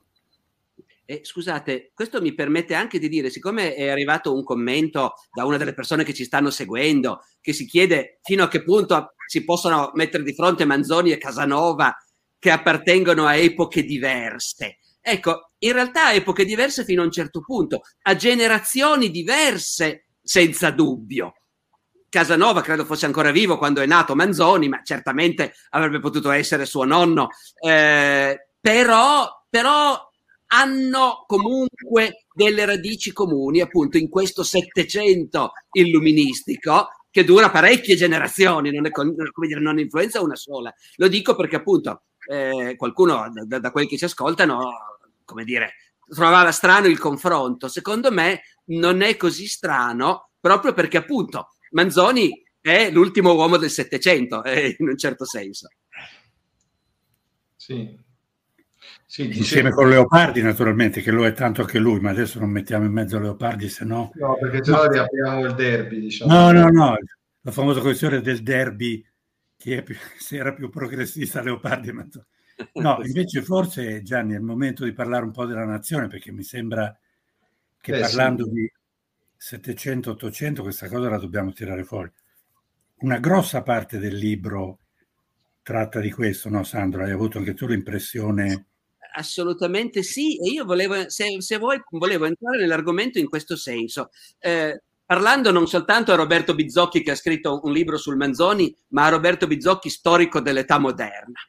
[1.03, 5.57] E scusate, questo mi permette anche di dire, siccome è arrivato un commento da una
[5.57, 9.91] delle persone che ci stanno seguendo, che si chiede fino a che punto si possono
[9.95, 11.93] mettere di fronte Manzoni e Casanova
[12.39, 14.77] che appartengono a epoche diverse.
[15.01, 20.71] Ecco, in realtà a epoche diverse fino a un certo punto, a generazioni diverse senza
[20.71, 21.33] dubbio.
[22.09, 26.83] Casanova credo fosse ancora vivo quando è nato Manzoni, ma certamente avrebbe potuto essere suo
[26.83, 27.29] nonno.
[27.57, 30.09] Eh, però, però
[30.47, 38.85] hanno comunque delle radici comuni, appunto, in questo Settecento illuministico che dura parecchie generazioni, non,
[38.85, 39.13] è, come
[39.47, 40.73] dire, non influenza una sola.
[40.95, 44.90] Lo dico perché, appunto, eh, qualcuno da, da quelli che ci ascoltano,
[45.31, 45.75] come dire,
[46.13, 47.67] trovava strano il confronto.
[47.67, 54.43] Secondo me non è così strano, proprio perché, appunto, Manzoni è l'ultimo uomo del Settecento,
[54.43, 55.69] eh, in un certo senso.
[57.55, 57.97] Sì,
[59.05, 62.85] sì, Insieme con Leopardi, naturalmente, che lo è tanto anche lui, ma adesso non mettiamo
[62.85, 64.11] in mezzo Leopardi, se no.
[64.15, 64.89] No, perché sennò no.
[64.89, 66.33] riapriamo il derby, diciamo.
[66.33, 66.97] No, no, no,
[67.41, 69.05] la famosa questione del derby,
[69.57, 71.91] chi più, se era più progressista Leopardi.
[71.91, 72.07] Ma...
[72.75, 76.43] No, invece forse Gianni è il momento di parlare un po' della nazione, perché mi
[76.43, 76.97] sembra
[77.79, 78.51] che eh, parlando sì.
[78.51, 78.71] di
[79.39, 82.11] 700-800 questa cosa la dobbiamo tirare fuori.
[82.99, 84.79] Una grossa parte del libro
[85.63, 87.03] tratta di questo, no Sandro?
[87.03, 88.65] Hai avuto anche tu l'impressione
[89.13, 94.11] assolutamente sì, e io volevo, se, se vuoi, volevo entrare nell'argomento in questo senso.
[94.39, 99.05] Eh, parlando non soltanto a Roberto Bizzocchi che ha scritto un libro sul Manzoni, ma
[99.05, 101.39] a Roberto Bizzocchi storico dell'età moderna.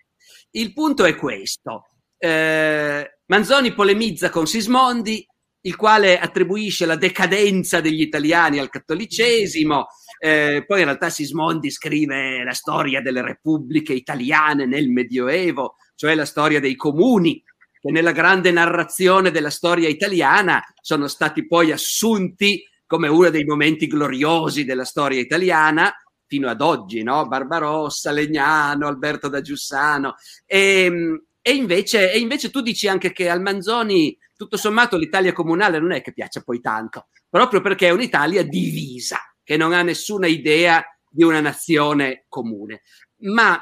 [0.55, 1.88] Il punto è questo.
[2.19, 5.27] Eh, Manzoni polemizza con Sismondi,
[5.62, 9.87] il quale attribuisce la decadenza degli italiani al cattolicesimo,
[10.19, 16.27] eh, poi in realtà Sismondi scrive la storia delle repubbliche italiane nel Medioevo, cioè la
[16.27, 17.43] storia dei comuni,
[17.81, 23.87] che nella grande narrazione della storia italiana sono stati poi assunti come uno dei momenti
[23.87, 25.93] gloriosi della storia italiana
[26.33, 27.27] fino ad oggi, no?
[27.27, 30.14] Barbarossa, Legnano, Alberto da Giussano.
[30.47, 35.35] E, ehm, e, invece, e invece tu dici anche che al Manzoni, tutto sommato, l'Italia
[35.35, 39.83] comunale non è che piaccia poi tanto, proprio perché è un'Italia divisa, che non ha
[39.83, 42.81] nessuna idea di una nazione comune.
[43.25, 43.61] Ma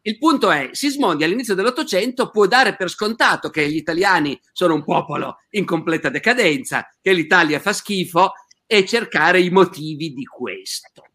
[0.00, 4.84] il punto è, Sismondi all'inizio dell'Ottocento può dare per scontato che gli italiani sono un
[4.84, 8.32] popolo in completa decadenza, che l'Italia fa schifo
[8.66, 11.09] e cercare i motivi di questo.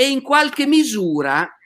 [0.00, 1.58] E in qualche misura,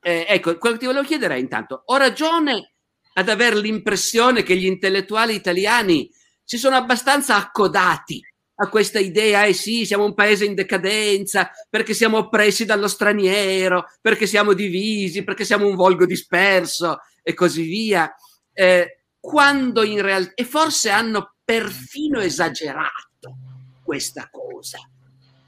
[0.00, 2.76] eh, ecco, quello che ti volevo chiedere è intanto, ho ragione
[3.12, 6.10] ad avere l'impressione che gli intellettuali italiani
[6.42, 8.22] si sono abbastanza accodati
[8.54, 13.84] a questa idea, eh sì, siamo un paese in decadenza, perché siamo oppressi dallo straniero,
[14.00, 18.10] perché siamo divisi, perché siamo un volgo disperso e così via,
[18.54, 23.36] eh, quando in realtà, e forse hanno perfino esagerato
[23.84, 24.78] questa cosa,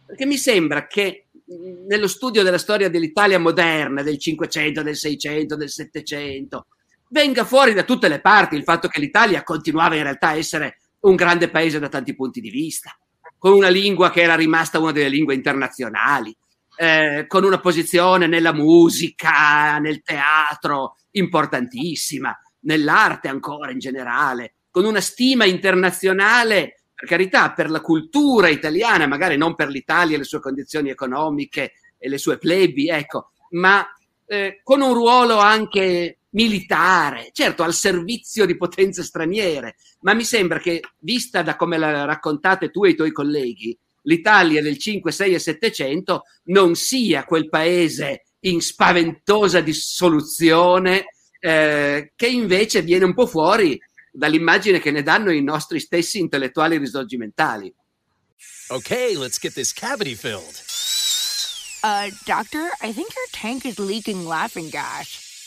[0.05, 1.26] perché mi sembra che
[1.87, 6.67] nello studio della storia dell'Italia moderna, del 500, del 600, del 700,
[7.11, 10.79] venga fuori da tutte le parti il fatto che l'Italia continuava in realtà a essere
[11.01, 12.97] un grande paese da tanti punti di vista,
[13.39, 16.37] con una lingua che era rimasta una delle lingue internazionali,
[16.79, 25.01] eh, con una posizione nella musica, nel teatro importantissima, nell'arte ancora in generale, con una
[25.01, 30.89] stima internazionale per carità, per la cultura italiana, magari non per l'Italia le sue condizioni
[30.89, 33.87] economiche e le sue plebi, ecco, ma
[34.25, 40.59] eh, con un ruolo anche militare, certo al servizio di potenze straniere, ma mi sembra
[40.59, 45.35] che, vista da come la raccontate tu e i tuoi colleghi, l'Italia del 5, 6
[45.35, 51.09] e 700 non sia quel paese in spaventosa dissoluzione
[51.41, 53.79] eh, che invece viene un po' fuori
[54.17, 57.73] dall'immagine che ne danno i nostri stessi intellettuali risorgimentali.
[58.69, 60.61] Ok, let's get this cavity filled.
[61.85, 65.26] Uh, doctor, I think your tank is leaking laughing gas.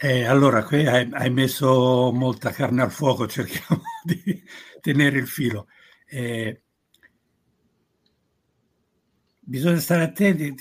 [0.00, 4.40] Eh, allora, qui hai, hai, messo molta carne al fuoco, cerchiamo di
[4.80, 5.66] tenere il filo.
[6.06, 6.62] Eh,
[9.40, 10.54] bisogna stare attenti.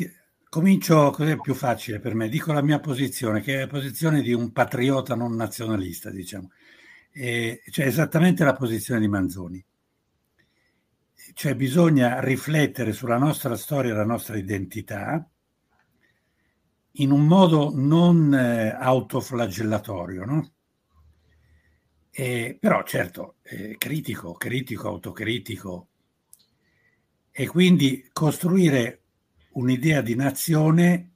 [0.50, 2.30] Comincio, cos'è più facile per me?
[2.30, 6.50] Dico la mia posizione, che è la posizione di un patriota non nazionalista, diciamo.
[7.12, 9.64] Eh, cioè esattamente la posizione di Manzoni.
[11.34, 15.30] Cioè bisogna riflettere sulla nostra storia e la nostra identità,
[17.00, 20.52] in un modo non eh, autoflagellatorio, no?
[22.10, 25.90] Eh, però certo, eh, critico, critico, autocritico,
[27.32, 29.04] e quindi costruire
[29.52, 31.12] un'idea di nazione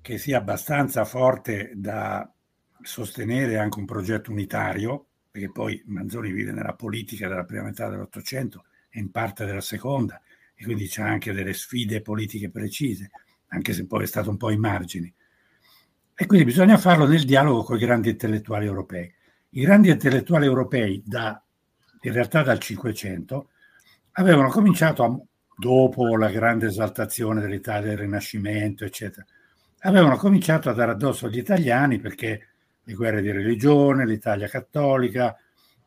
[0.00, 2.32] che sia abbastanza forte da
[2.80, 8.64] sostenere anche un progetto unitario, perché poi Manzoni vive nella politica della prima metà dell'Ottocento
[8.88, 10.20] e in parte della seconda,
[10.54, 13.10] e quindi c'è anche delle sfide politiche precise
[13.52, 15.12] anche se poi è stato un po' ai margini.
[16.14, 19.12] E quindi bisogna farlo nel dialogo con i grandi intellettuali europei.
[19.50, 21.42] I grandi intellettuali europei, da,
[22.02, 23.50] in realtà dal Cinquecento,
[24.12, 25.18] avevano cominciato, a,
[25.56, 29.24] dopo la grande esaltazione dell'Italia del Rinascimento, eccetera,
[29.80, 32.48] avevano cominciato a dare addosso agli italiani perché
[32.82, 35.36] le guerre di religione, l'Italia cattolica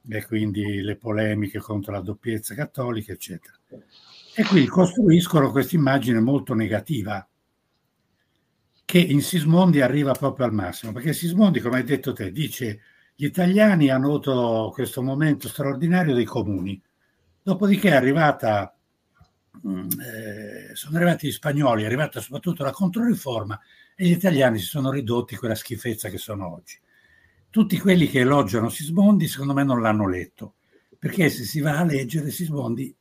[0.07, 3.57] e quindi le polemiche contro la doppiezza cattolica, eccetera.
[4.35, 7.27] E quindi costruiscono questa immagine molto negativa
[8.85, 12.81] che in Sismondi arriva proprio al massimo, perché Sismondi, come hai detto te, dice
[13.15, 16.79] gli italiani hanno avuto questo momento straordinario dei comuni,
[17.41, 18.75] dopodiché è arrivata,
[19.67, 23.59] mm, eh, sono arrivati gli spagnoli, è arrivata soprattutto la controriforma
[23.95, 26.77] e gli italiani si sono ridotti quella schifezza che sono oggi.
[27.49, 30.55] Tutti quelli che elogiano Sismondi secondo me non l'hanno letto,
[30.99, 32.95] perché se si va a leggere Sismondi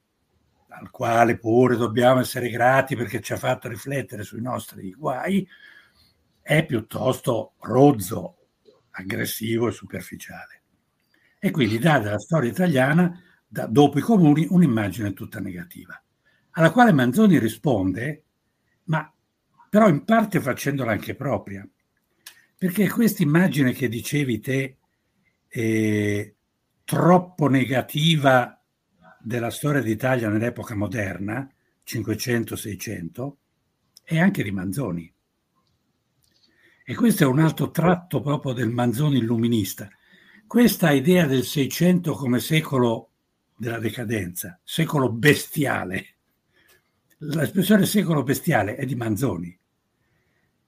[0.79, 5.47] al quale pure dobbiamo essere grati perché ci ha fatto riflettere sui nostri guai,
[6.41, 8.37] è piuttosto rozzo,
[8.91, 10.63] aggressivo e superficiale.
[11.39, 16.01] E quindi dà della storia italiana, da, dopo i comuni, un'immagine tutta negativa,
[16.53, 18.23] alla quale Manzoni risponde,
[18.85, 19.13] ma
[19.69, 21.67] però in parte facendola anche propria,
[22.57, 24.77] perché questa immagine che dicevi te,
[25.49, 26.35] eh,
[26.85, 28.59] troppo negativa
[29.25, 31.51] della storia d'Italia nell'epoca moderna,
[31.87, 33.33] 500-600,
[34.03, 35.11] è anche di Manzoni.
[36.85, 39.89] E questo è un altro tratto proprio del Manzoni illuminista.
[40.47, 43.13] Questa idea del Seicento come secolo
[43.57, 46.17] della decadenza, secolo bestiale.
[47.19, 49.59] L'espressione secolo bestiale è di Manzoni,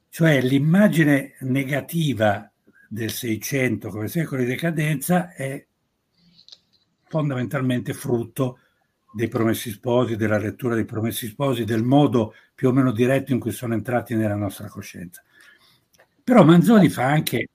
[0.09, 2.51] cioè l'immagine negativa
[2.89, 5.66] del Seicento come secolo di decadenza è
[7.09, 8.59] fondamentalmente frutto
[9.13, 13.41] dei promessi sposi, della lettura dei promessi sposi, del modo più o meno diretto in
[13.41, 15.23] cui sono entrati nella nostra coscienza.
[16.23, 17.49] Però Manzoni fa anche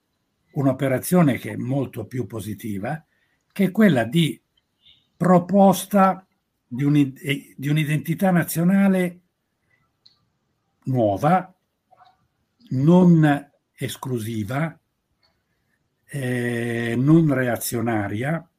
[0.54, 3.06] un'operazione che è molto più positiva,
[3.52, 4.42] che è quella di
[5.16, 6.26] proposta
[6.66, 9.20] di, di un'identità nazionale
[10.86, 11.54] nuova,
[12.70, 14.80] non esclusiva,
[16.06, 18.51] eh, non reazionaria,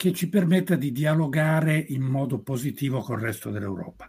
[0.00, 4.08] che ci permetta di dialogare in modo positivo col resto dell'Europa.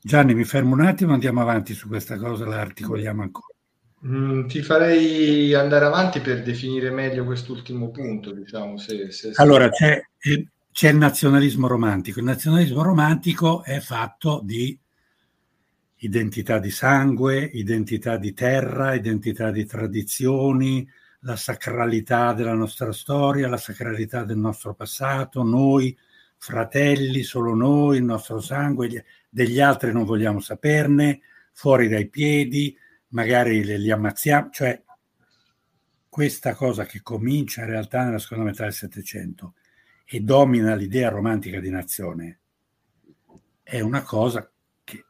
[0.00, 3.54] Gianni, mi fermo un attimo, andiamo avanti su questa cosa, la articoliamo ancora.
[4.06, 8.78] Mm, ti farei andare avanti per definire meglio quest'ultimo punto, diciamo.
[8.78, 9.42] Se, se, se...
[9.42, 10.00] Allora, c'è,
[10.72, 12.18] c'è, il nazionalismo romantico.
[12.18, 14.78] Il nazionalismo romantico è fatto di
[15.96, 20.88] identità di sangue, identità di terra, identità di tradizioni,
[21.20, 25.96] la sacralità della nostra storia, la sacralità del nostro passato, noi,
[26.36, 31.20] fratelli, solo noi, il nostro sangue, degli altri non vogliamo saperne,
[31.52, 32.76] fuori dai piedi,
[33.08, 34.80] magari li, li ammazziamo, cioè
[36.08, 39.54] questa cosa che comincia in realtà nella seconda metà del Settecento
[40.04, 42.40] e domina l'idea romantica di nazione
[43.62, 44.50] è una cosa
[44.82, 45.04] che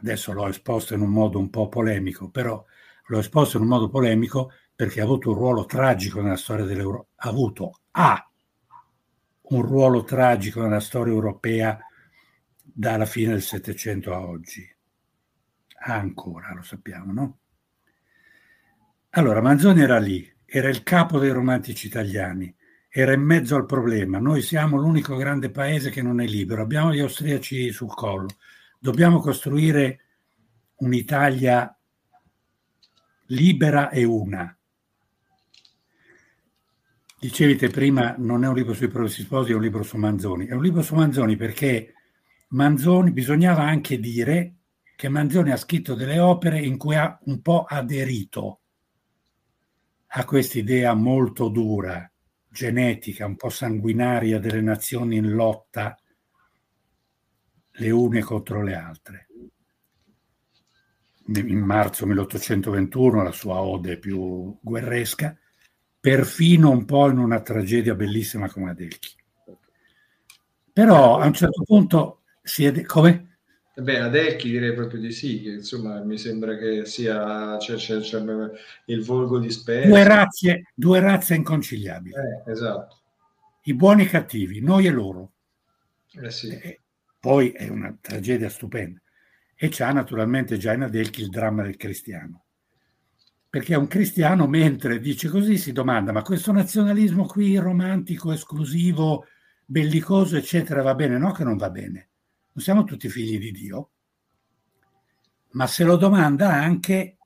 [0.00, 2.64] adesso l'ho esposto in un modo un po' polemico, però
[3.06, 4.52] l'ho esposto in un modo polemico
[4.82, 8.30] perché ha avuto un ruolo tragico nella storia dell'Europa, ha avuto, ha
[9.42, 11.78] un ruolo tragico nella storia europea
[12.60, 14.68] dalla fine del Settecento a oggi.
[15.84, 17.38] Ha ancora, lo sappiamo, no?
[19.10, 22.52] Allora, Manzoni era lì, era il capo dei romantici italiani,
[22.88, 24.18] era in mezzo al problema.
[24.18, 28.30] Noi siamo l'unico grande paese che non è libero, abbiamo gli austriaci sul collo.
[28.80, 30.00] Dobbiamo costruire
[30.78, 31.72] un'Italia
[33.26, 34.56] libera e una.
[37.22, 40.46] Dicevi te prima, non è un libro sui progressi sposi, è un libro su Manzoni.
[40.46, 41.94] È un libro su Manzoni perché
[42.48, 44.56] Manzoni, bisognava anche dire
[44.96, 48.62] che Manzoni ha scritto delle opere in cui ha un po' aderito
[50.04, 52.10] ha questa idea molto dura,
[52.50, 55.96] genetica, un po' sanguinaria delle nazioni in lotta
[57.70, 59.28] le une contro le altre.
[61.28, 65.36] In marzo 1821 la sua ode più guerresca,
[66.02, 69.14] perfino un po' in una tragedia bellissima come Adelchi.
[70.72, 72.82] Però a un certo punto si è...
[72.82, 73.36] come?
[73.76, 78.20] Beh, Adelchi direi proprio di sì, che insomma mi sembra che sia c'è, c'è, c'è
[78.86, 79.88] il volgo di Spencer.
[79.90, 82.16] Due razze, due razze inconciliabili.
[82.16, 82.98] Eh, esatto.
[83.62, 85.32] I buoni e i cattivi, noi e loro.
[86.20, 86.48] Eh sì.
[86.48, 86.80] E
[87.20, 89.00] poi è una tragedia stupenda.
[89.54, 92.41] E c'ha naturalmente già in Adelchi il dramma del cristiano.
[93.52, 99.26] Perché un cristiano, mentre dice così, si domanda: ma questo nazionalismo qui romantico, esclusivo,
[99.66, 101.18] bellicoso, eccetera, va bene?
[101.18, 102.08] No, che non va bene.
[102.52, 103.90] Non siamo tutti figli di Dio,
[105.50, 107.18] ma se lo domanda anche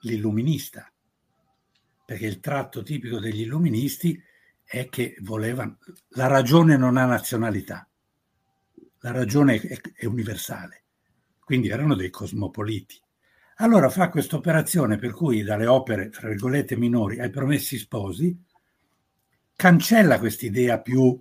[0.00, 0.92] l'illuminista,
[2.04, 4.20] perché il tratto tipico degli illuministi
[4.64, 7.88] è che volevano, la ragione non ha nazionalità,
[8.98, 10.86] la ragione è, è universale,
[11.38, 13.00] quindi erano dei cosmopoliti.
[13.60, 18.36] Allora fa questa operazione per cui dalle opere, tra virgolette, minori ai promessi sposi,
[19.54, 21.20] cancella quest'idea più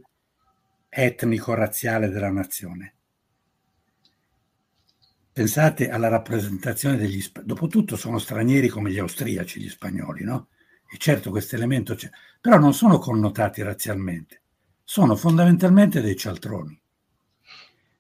[0.89, 2.97] etnico-razziale della nazione
[5.37, 7.53] Pensate alla rappresentazione degli spagnoli.
[7.53, 10.47] Dopotutto sono stranieri come gli austriaci, gli spagnoli, no?
[10.91, 12.09] E certo questo elemento c'è,
[12.41, 14.41] però non sono connotati razzialmente,
[14.83, 16.81] sono fondamentalmente dei cialtroni,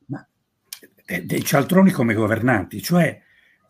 [0.07, 0.27] ma
[1.05, 3.21] dei cialtroni come governanti, cioè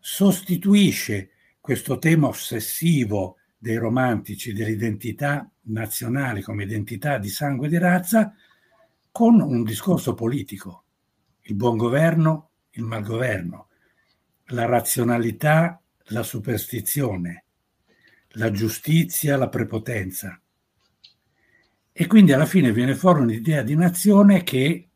[0.10, 8.34] sostituisce questo tema ossessivo dei romantici dell'identità nazionale come identità di sangue e di razza
[9.12, 10.86] con un discorso politico,
[11.42, 13.68] il buon governo il malgoverno,
[14.52, 17.44] la razionalità, la superstizione,
[18.30, 20.40] la giustizia, la prepotenza.
[21.92, 24.87] E quindi alla fine viene fuori un'idea di nazione che,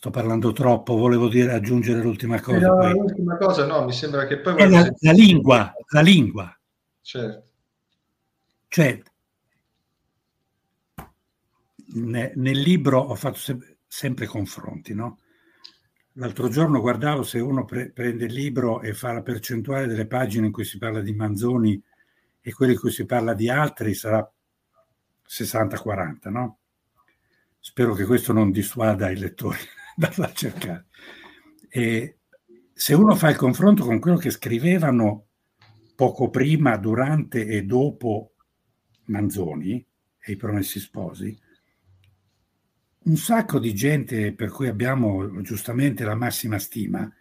[0.00, 2.68] sto parlando troppo, volevo dire, aggiungere l'ultima cosa.
[2.68, 2.92] No, poi.
[2.94, 4.56] l'ultima cosa no, mi sembra che poi...
[4.56, 6.58] È la, la lingua, la lingua.
[7.02, 7.48] Certo.
[8.66, 9.02] Cioè,
[11.92, 15.18] nel libro ho fatto sempre sempre confronti, no?
[16.12, 20.46] L'altro giorno guardavo se uno pre- prende il libro e fa la percentuale delle pagine
[20.46, 21.82] in cui si parla di Manzoni
[22.40, 24.26] e quelle in cui si parla di altri sarà
[25.28, 26.58] 60-40, no?
[27.58, 29.58] Spero che questo non dissuada i lettori
[30.08, 30.86] dalla cercare.
[31.68, 32.20] E
[32.72, 35.26] se uno fa il confronto con quello che scrivevano
[35.94, 38.32] poco prima, durante e dopo
[39.06, 39.84] Manzoni
[40.18, 41.38] e i Promessi Sposi,
[43.02, 47.12] un sacco di gente per cui abbiamo giustamente la massima stima,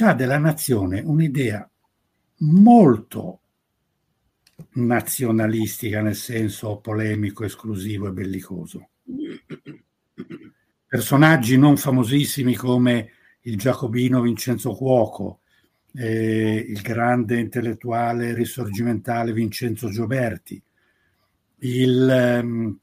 [0.00, 1.68] ha della nazione un'idea
[2.38, 3.40] molto
[4.72, 8.88] nazionalistica nel senso polemico, esclusivo e bellicoso.
[10.88, 13.10] Personaggi non famosissimi come
[13.42, 15.40] il giacobino Vincenzo Cuoco,
[15.94, 20.60] eh, il grande intellettuale risorgimentale Vincenzo Gioberti,
[21.58, 22.08] il...
[22.10, 22.78] Ehm,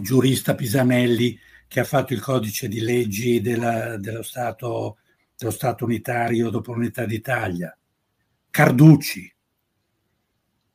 [0.00, 1.38] giurista Pisanelli
[1.68, 4.98] che ha fatto il codice di leggi della, dello, stato,
[5.36, 7.76] dello Stato unitario dopo l'unità d'Italia,
[8.50, 9.32] Carducci,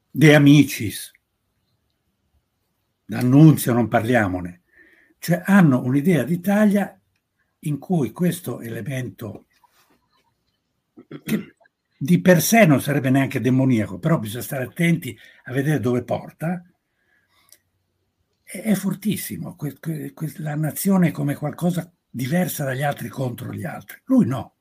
[0.09, 1.11] De Amicis,
[3.03, 4.61] D'Annunzio non parliamone,
[5.25, 7.01] cioè hanno un'idea d'Italia
[7.61, 9.47] in cui questo elemento
[11.23, 11.55] che
[11.97, 16.63] di per sé non sarebbe neanche demoniaco, però bisogna stare attenti a vedere dove porta,
[18.43, 19.55] è fortissimo,
[20.37, 23.99] la nazione come qualcosa diversa dagli altri contro gli altri.
[24.03, 24.57] Lui no.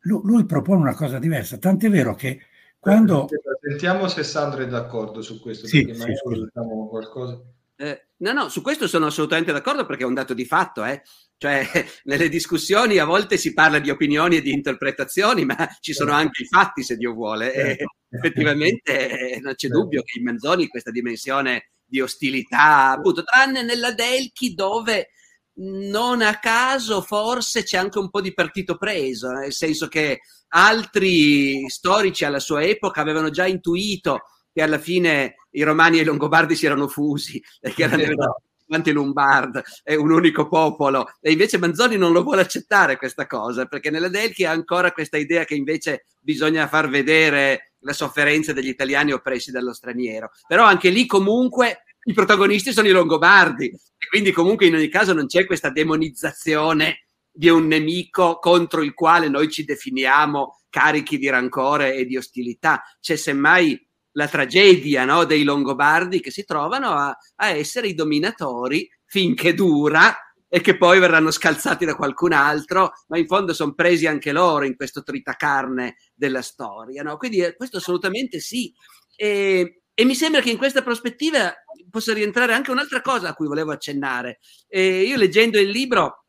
[0.00, 2.38] Lui, propone una cosa diversa, tant'è vero che
[2.78, 3.28] quando...
[3.66, 7.42] Sentiamo se Sandro è d'accordo su questo, Sì, perché sì, diciamo qualcosa.
[7.78, 11.02] Eh, no, no, su questo sono assolutamente d'accordo perché è un dato di fatto, eh.
[11.36, 11.68] Cioè,
[12.04, 16.42] nelle discussioni a volte si parla di opinioni e di interpretazioni, ma ci sono anche
[16.42, 17.52] i fatti, se Dio vuole.
[17.52, 17.84] E Certo.
[18.08, 19.78] effettivamente eh, non c'è Certo.
[19.80, 25.10] dubbio che in Manzoni questa dimensione di ostilità, appunto, tranne nella Delchi dove
[25.58, 31.68] non a caso forse c'è anche un po' di partito preso, nel senso che altri
[31.68, 34.20] storici alla sua epoca avevano già intuito
[34.52, 37.42] che alla fine i romani e i longobardi si erano fusi
[37.74, 38.42] che erano Esatto.
[38.66, 41.06] quanti Lombard è un unico popolo.
[41.20, 45.16] E invece Manzoni non lo vuole accettare questa cosa perché nella Delchi ha ancora questa
[45.16, 50.30] idea che invece bisogna far vedere la sofferenza degli italiani oppressi dallo straniero.
[50.46, 55.12] Però anche lì comunque i protagonisti sono i Longobardi e quindi comunque in ogni caso
[55.12, 61.28] non c'è questa demonizzazione di un nemico contro il quale noi ci definiamo carichi di
[61.28, 62.82] rancore e di ostilità.
[63.00, 63.85] C'è semmai
[64.16, 70.14] la tragedia no, dei Longobardi che si trovano a, a essere i dominatori finché dura
[70.48, 74.64] e che poi verranno scalzati da qualcun altro, ma in fondo sono presi anche loro
[74.64, 77.02] in questo tritacarne della storia.
[77.02, 77.16] No?
[77.16, 78.72] Quindi eh, questo assolutamente sì.
[79.14, 81.52] E, e mi sembra che in questa prospettiva
[81.90, 84.38] possa rientrare anche un'altra cosa a cui volevo accennare.
[84.68, 86.24] E io leggendo il libro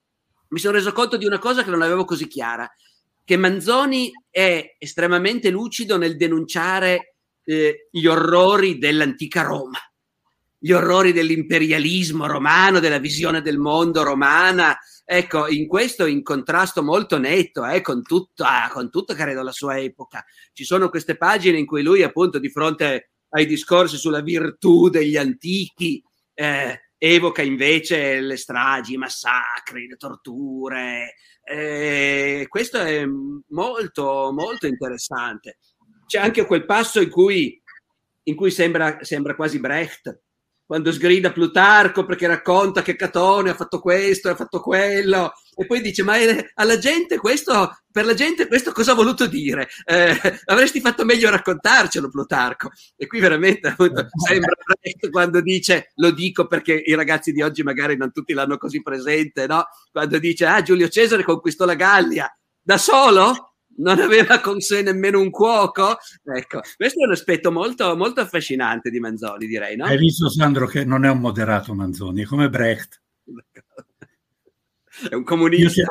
[0.49, 2.69] mi sono reso conto di una cosa che non avevo così chiara,
[3.23, 7.16] che Manzoni è estremamente lucido nel denunciare
[7.47, 9.79] eh, gli orrori dell'antica Roma,
[10.57, 14.77] gli orrori dell'imperialismo romano, della visione del mondo romana.
[15.05, 19.79] Ecco, in questo in contrasto molto netto eh, con, tutta, con tutto, credo, la sua
[19.79, 20.25] epoca.
[20.51, 25.15] Ci sono queste pagine in cui lui, appunto, di fronte ai discorsi sulla virtù degli
[25.15, 31.13] antichi, eh, evoca invece le stragi, i massacri, le torture.
[31.41, 33.05] Eh, questo è
[33.47, 35.59] molto, molto interessante
[36.07, 37.61] c'è anche quel passo in cui,
[38.23, 40.21] in cui sembra, sembra, quasi Brecht,
[40.65, 45.81] quando sgrida Plutarco perché racconta che Catone ha fatto questo, ha fatto quello, e poi
[45.81, 46.15] dice: Ma
[46.55, 49.69] alla gente questo, per la gente questo cosa ha voluto dire?
[49.85, 52.71] Eh, avresti fatto meglio raccontarcelo, Plutarco.
[52.95, 57.63] E qui veramente appunto, sembra Brecht quando dice: Lo dico perché i ragazzi di oggi
[57.63, 59.67] magari non tutti l'hanno così presente, no?
[59.91, 62.29] Quando dice: Ah, Giulio Cesare conquistò la Gallia
[62.61, 63.46] da solo?
[63.77, 65.97] Non aveva con sé nemmeno un cuoco.
[66.23, 69.75] Ecco, questo è un aspetto molto, molto affascinante di Manzoni, direi.
[69.75, 69.85] No?
[69.85, 73.01] Hai visto, Sandro, che non è un moderato Manzoni, è come Brecht.
[75.09, 75.87] È un comunista.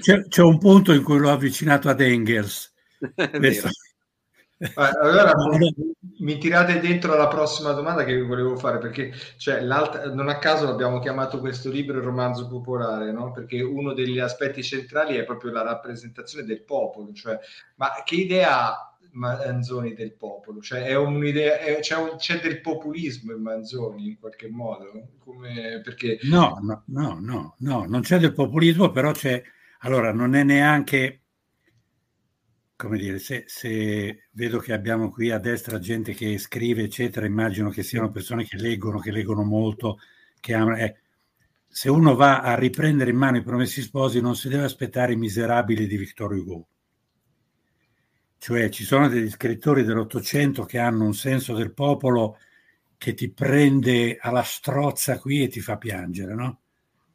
[0.00, 2.72] C'è, c'è, un punto in cui l'ho avvicinato ad Engels.
[3.14, 3.68] Questo...
[4.74, 5.32] Allora
[6.18, 10.68] mi, tirate dentro la prossima domanda che vi volevo fare perché cioè, non a caso
[10.68, 13.32] abbiamo chiamato questo libro il romanzo popolare no?
[13.32, 17.38] perché uno degli aspetti centrali è proprio la rappresentazione del popolo cioè,
[17.76, 20.60] ma che idea ha Manzoni del popolo?
[20.60, 24.90] Cioè, è un'idea, è, c'è, un, c'è, del populismo in Manzoni in qualche modo?
[25.18, 26.18] Come, perché...
[26.22, 29.40] no, no, no, no, no, non c'è del populismo però c'è
[29.80, 31.23] allora non è neanche
[32.84, 37.70] come dire, se, se, vedo che abbiamo qui a destra gente che scrive, eccetera, immagino
[37.70, 39.98] che siano persone che leggono, che leggono molto,
[40.40, 40.76] che amano.
[40.76, 40.96] Eh,
[41.66, 45.16] se uno va a riprendere in mano i promessi sposi, non si deve aspettare i
[45.16, 46.68] miserabili di Victor Hugo.
[48.38, 52.38] Cioè, ci sono degli scrittori dell'Ottocento che hanno un senso del popolo
[52.96, 56.60] che ti prende alla strozza qui e ti fa piangere, no?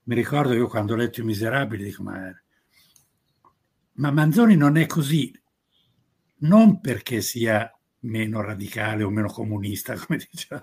[0.04, 2.30] Mi ricordo io quando ho letto I Miserabili, dico, ma,
[3.94, 5.32] ma Manzoni non è così
[6.40, 7.72] non perché sia
[8.02, 10.62] meno radicale o meno comunista, come diceva,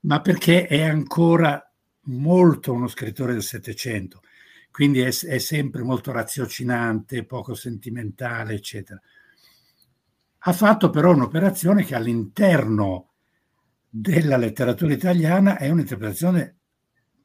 [0.00, 1.60] ma perché è ancora
[2.08, 4.22] molto uno scrittore del Settecento,
[4.70, 9.00] quindi è, è, sempre molto raziocinante, poco sentimentale, eccetera.
[10.38, 13.12] Ha fatto però un'operazione che all'interno
[13.88, 16.56] della letteratura italiana è un'interpretazione,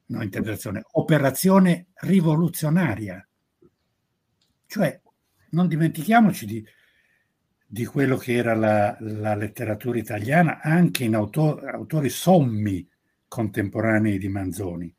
[0.06, 3.26] no, interpretazione, operazione rivoluzionaria.
[4.66, 5.00] Cioè,
[5.50, 6.66] non dimentichiamoci di,
[7.72, 12.86] di quello che era la, la letteratura italiana anche in autor, autori sommi
[13.26, 14.94] contemporanei di Manzoni.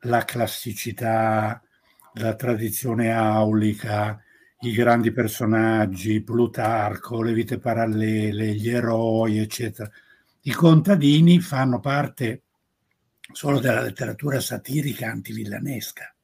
[0.00, 1.62] La classicità,
[2.12, 4.22] la tradizione aulica,
[4.58, 9.90] i grandi personaggi, Plutarco, le vite parallele, gli eroi, eccetera.
[10.42, 12.42] I contadini fanno parte
[13.32, 16.14] solo della letteratura satirica antivillanesca.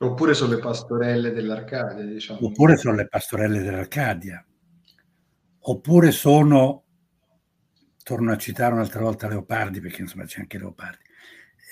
[0.00, 2.46] Oppure sono le pastorelle dell'Arcadia, diciamo.
[2.46, 4.44] Oppure sono le pastorelle dell'Arcadia.
[5.60, 6.84] Oppure sono,
[8.04, 11.02] torno a citare un'altra volta Leopardi, perché insomma c'è anche Leopardi,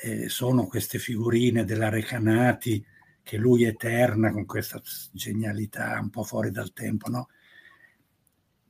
[0.03, 2.85] eh, sono queste figurine della Recanati
[3.23, 4.81] che lui eterna con questa
[5.13, 7.29] genialità un po' fuori dal tempo, no?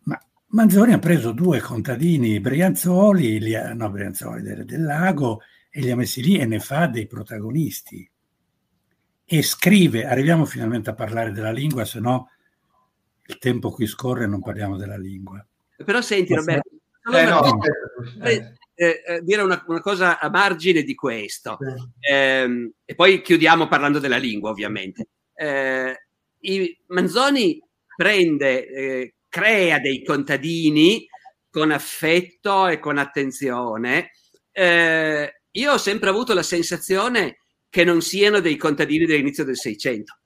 [0.05, 5.41] Ma Manzoni ha preso due contadini Brianzoli, li ha, no, Brianzoli del, del lago,
[5.71, 8.11] e li ha messi lì e ne fa dei protagonisti.
[9.29, 12.31] E scrive, arriviamo finalmente a parlare della lingua, se no
[13.27, 15.45] il tempo qui scorre e non parliamo della lingua.
[15.85, 16.71] Però senti Roberto,
[17.13, 17.61] eh, no,
[18.23, 21.59] eh, eh, eh, dire una, una, cosa a margine di questo,
[21.99, 25.09] eh, e poi chiudiamo parlando della lingua, ovviamente.
[25.35, 26.07] Eh,
[26.87, 27.61] Manzoni
[27.97, 31.05] prende, eh, crea dei contadini
[31.51, 34.13] con affetto e con attenzione.
[34.53, 37.39] io ho sempre avuto la sensazione
[37.77, 40.21] che non siano dei contadini dell'inizio del Seicento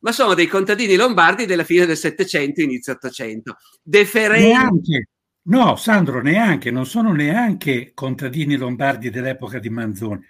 [0.00, 3.56] ma sono dei contadini lombardi della fine del Settecento, inizio Ottocento.
[3.82, 4.46] Deferenti.
[4.46, 5.08] Neanche,
[5.42, 10.20] No, Sandro, neanche, non sono neanche contadini lombardi dell'epoca di Manzoni.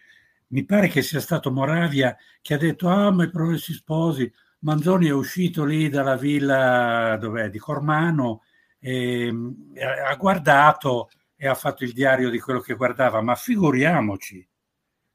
[0.49, 5.09] Mi pare che sia stato Moravia che ha detto, ah, ma i progressi sposi, Manzoni
[5.09, 7.19] è uscito lì dalla villa
[7.51, 8.43] di Cormano,
[8.79, 9.35] e,
[9.79, 14.47] ha guardato e ha fatto il diario di quello che guardava, ma figuriamoci,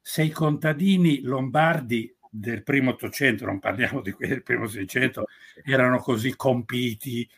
[0.02, 5.26] se i contadini lombardi del primo Ottocento, non parliamo di quelli del primo Seicento,
[5.64, 7.30] erano così compiti,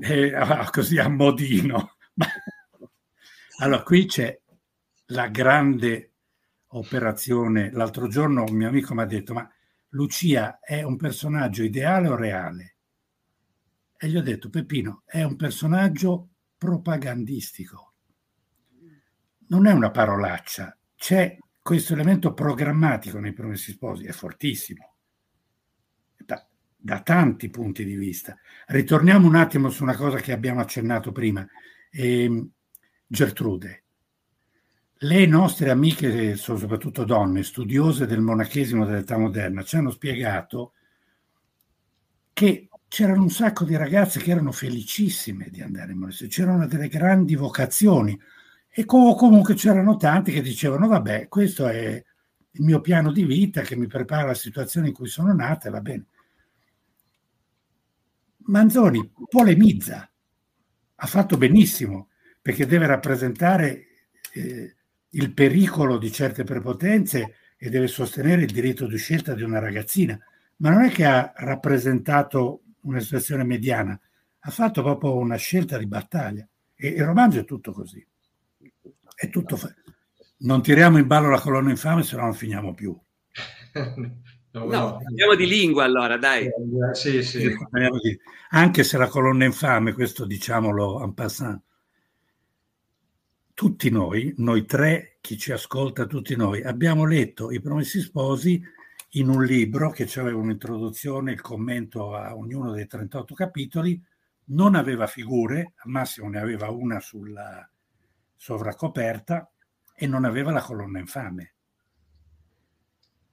[0.00, 0.32] eh,
[0.70, 1.96] così a modino,
[3.58, 4.38] allora, qui c'è
[5.06, 6.12] la grande
[6.68, 7.70] operazione.
[7.72, 9.48] L'altro giorno un mio amico mi ha detto, ma
[9.90, 12.76] Lucia è un personaggio ideale o reale?
[13.96, 17.94] E gli ho detto, Peppino, è un personaggio propagandistico.
[19.48, 21.36] Non è una parolaccia, c'è
[21.68, 24.94] questo elemento programmatico nei promessi sposi, è fortissimo,
[26.16, 26.42] da,
[26.74, 28.38] da tanti punti di vista.
[28.68, 31.46] Ritorniamo un attimo su una cosa che abbiamo accennato prima
[31.90, 32.48] eh,
[33.06, 33.84] Gertrude.
[34.94, 40.72] Le nostre amiche, sono soprattutto donne, studiose del monachesimo dell'età moderna, ci hanno spiegato
[42.32, 46.88] che c'erano un sacco di ragazze che erano felicissime di andare in monastero, c'erano delle
[46.88, 48.18] grandi vocazioni
[48.78, 52.00] e comunque c'erano tanti che dicevano vabbè, questo è
[52.50, 55.80] il mio piano di vita che mi prepara alla situazione in cui sono nata, va
[55.80, 56.06] bene.
[58.44, 60.08] Manzoni polemizza
[60.94, 62.10] ha fatto benissimo
[62.40, 63.86] perché deve rappresentare
[64.32, 64.76] eh,
[65.08, 70.16] il pericolo di certe prepotenze e deve sostenere il diritto di scelta di una ragazzina,
[70.58, 74.00] ma non è che ha rappresentato una situazione mediana,
[74.38, 78.06] ha fatto proprio una scelta di battaglia e il romanzo è tutto così.
[79.20, 79.74] È tutto fa-
[80.38, 82.96] non tiriamo in ballo la colonna infame, se no non finiamo più.
[84.50, 86.48] No, parliamo di lingua allora, dai.
[86.92, 87.54] Sì, sì.
[88.48, 91.62] Anche se la colonna infame, questo diciamolo en passant,
[93.54, 98.60] tutti noi, noi tre, chi ci ascolta, tutti noi, abbiamo letto I Promessi Sposi
[99.10, 104.02] in un libro che aveva un'introduzione, il commento a ognuno dei 38 capitoli,
[104.46, 107.70] non aveva figure, al massimo ne aveva una sulla
[108.38, 109.52] sovracoperta
[109.94, 111.54] e non aveva la colonna infame.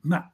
[0.02, 0.30] Ma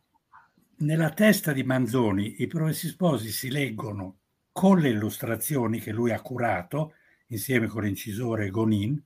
[0.77, 4.19] nella testa di Manzoni i Promessi Sposi si leggono
[4.51, 6.95] con le illustrazioni che lui ha curato
[7.27, 9.01] insieme con l'incisore Gonin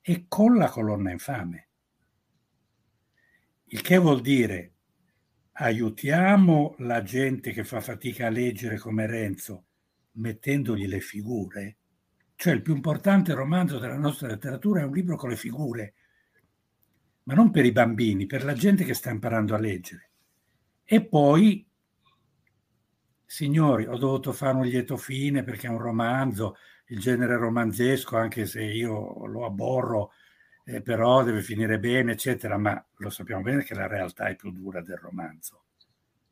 [0.00, 1.68] e con la colonna infame.
[3.66, 4.72] Il che vuol dire
[5.52, 9.66] aiutiamo la gente che fa fatica a leggere come Renzo
[10.12, 11.75] mettendogli le figure.
[12.36, 15.94] Cioè il più importante romanzo della nostra letteratura è un libro con le figure,
[17.24, 20.10] ma non per i bambini, per la gente che sta imparando a leggere.
[20.84, 21.66] E poi,
[23.24, 26.56] signori, ho dovuto fare un lieto fine perché è un romanzo,
[26.88, 30.12] il genere romanzesco, anche se io lo aborro,
[30.64, 34.52] eh, però deve finire bene, eccetera, ma lo sappiamo bene che la realtà è più
[34.52, 35.64] dura del romanzo.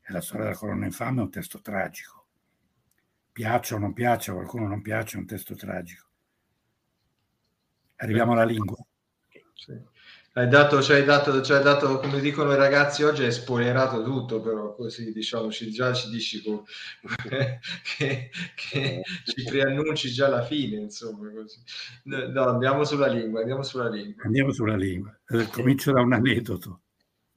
[0.01, 2.14] E la storia della colonna infame è un testo tragico.
[3.35, 6.07] Piaccia o non piaccia, qualcuno non piace, è un testo tragico.
[7.97, 8.77] Arriviamo alla lingua.
[9.53, 9.73] Sì.
[10.31, 14.03] Hai dato, ci, hai dato, ci hai dato, come dicono i ragazzi oggi, hai spoilerato
[14.03, 16.41] tutto, però così diciamo, ci, già ci dici
[17.27, 21.29] che, che ci preannunci già la fine, insomma.
[21.29, 21.59] Così.
[22.03, 24.23] No, andiamo sulla lingua, andiamo sulla lingua.
[24.23, 25.19] Andiamo sulla lingua.
[25.27, 26.83] Eh, comincio da un aneddoto.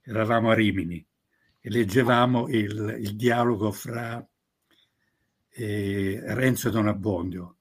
[0.02, 1.04] Eravamo a Rimini
[1.58, 4.24] e leggevamo il, il dialogo fra
[5.64, 7.58] eh, Renzo e Don Abbondio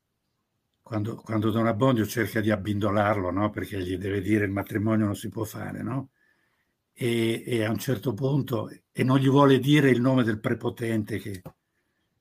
[0.88, 3.50] quando, quando Don Abbondio cerca di abbindolarlo, no?
[3.50, 6.12] perché gli deve dire il matrimonio non si può fare, no?
[6.94, 11.20] e, e, a un certo punto, e non gli vuole dire il nome del prepotente,
[11.20, 11.42] che,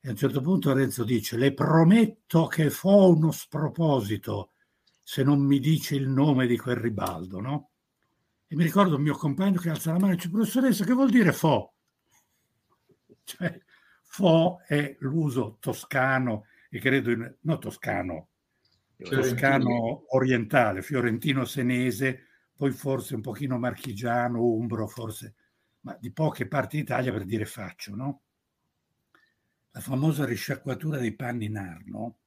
[0.01, 4.51] e a un certo punto Renzo dice, le prometto che fo uno sproposito
[5.01, 7.71] se non mi dice il nome di quel ribaldo, no?
[8.49, 11.11] E mi ricordo un mio compagno che alza la mano e dice, professoressa, che vuol
[11.11, 11.73] dire fo?
[13.23, 13.61] Cioè,
[14.17, 18.29] fo è l'uso toscano, e credo, in, no toscano,
[18.97, 22.23] toscano orientale, fiorentino-senese,
[22.57, 25.35] poi forse un pochino marchigiano, umbro, forse,
[25.81, 28.23] ma di poche parti d'Italia per dire faccio, no?
[29.73, 32.19] La famosa risciacquatura dei panni in arno,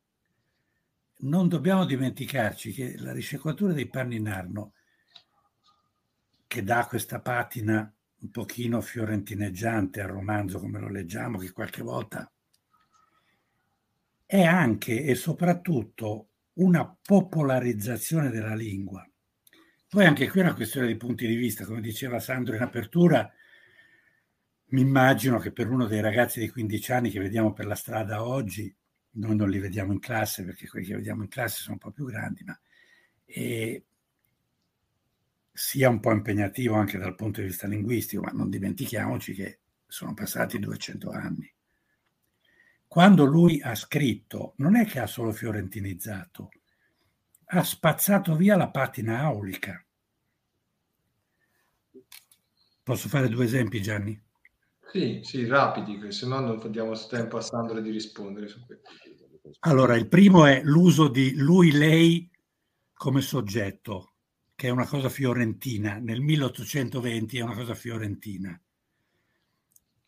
[1.22, 4.74] non dobbiamo dimenticarci che la risciacquatura dei panni in arno
[6.46, 12.32] che dà questa patina un pochino fiorentineggiante al romanzo come lo leggiamo, che qualche volta
[14.26, 19.08] è anche e soprattutto una popolarizzazione della lingua.
[19.88, 23.32] Poi anche qui è una questione di punti di vista, come diceva Sandro in apertura,
[24.72, 28.24] mi immagino che per uno dei ragazzi di 15 anni che vediamo per la strada
[28.24, 28.72] oggi,
[29.12, 31.92] noi non li vediamo in classe perché quelli che vediamo in classe sono un po'
[31.92, 32.60] più grandi, ma
[33.26, 33.86] eh,
[35.60, 40.14] sia un po' impegnativo anche dal punto di vista linguistico, ma non dimentichiamoci che sono
[40.14, 41.54] passati 200 anni.
[42.88, 46.50] Quando lui ha scritto, non è che ha solo fiorentinizzato,
[47.44, 49.86] ha spazzato via la patina aulica.
[52.82, 54.20] Posso fare due esempi, Gianni?
[54.94, 58.90] Sì, sì, rapidi, se no non diamo tempo a Sandro di rispondere su questo.
[59.60, 62.32] Allora, il primo è l'uso di lui-lei
[62.94, 64.09] come soggetto
[64.60, 68.62] che è una cosa fiorentina, nel 1820 è una cosa fiorentina.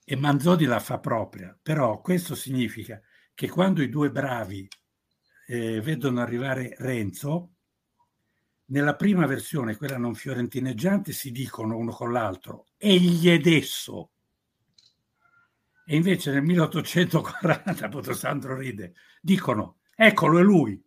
[0.03, 3.01] E Manzoni la fa propria, però questo significa
[3.33, 4.67] che quando i due bravi
[5.47, 7.53] eh, vedono arrivare Renzo,
[8.65, 14.11] nella prima versione, quella non fiorentineggiante, si dicono uno con l'altro, egli ed esso.
[15.85, 20.83] E invece nel 1840, appunto Sandro ride, dicono, eccolo è lui.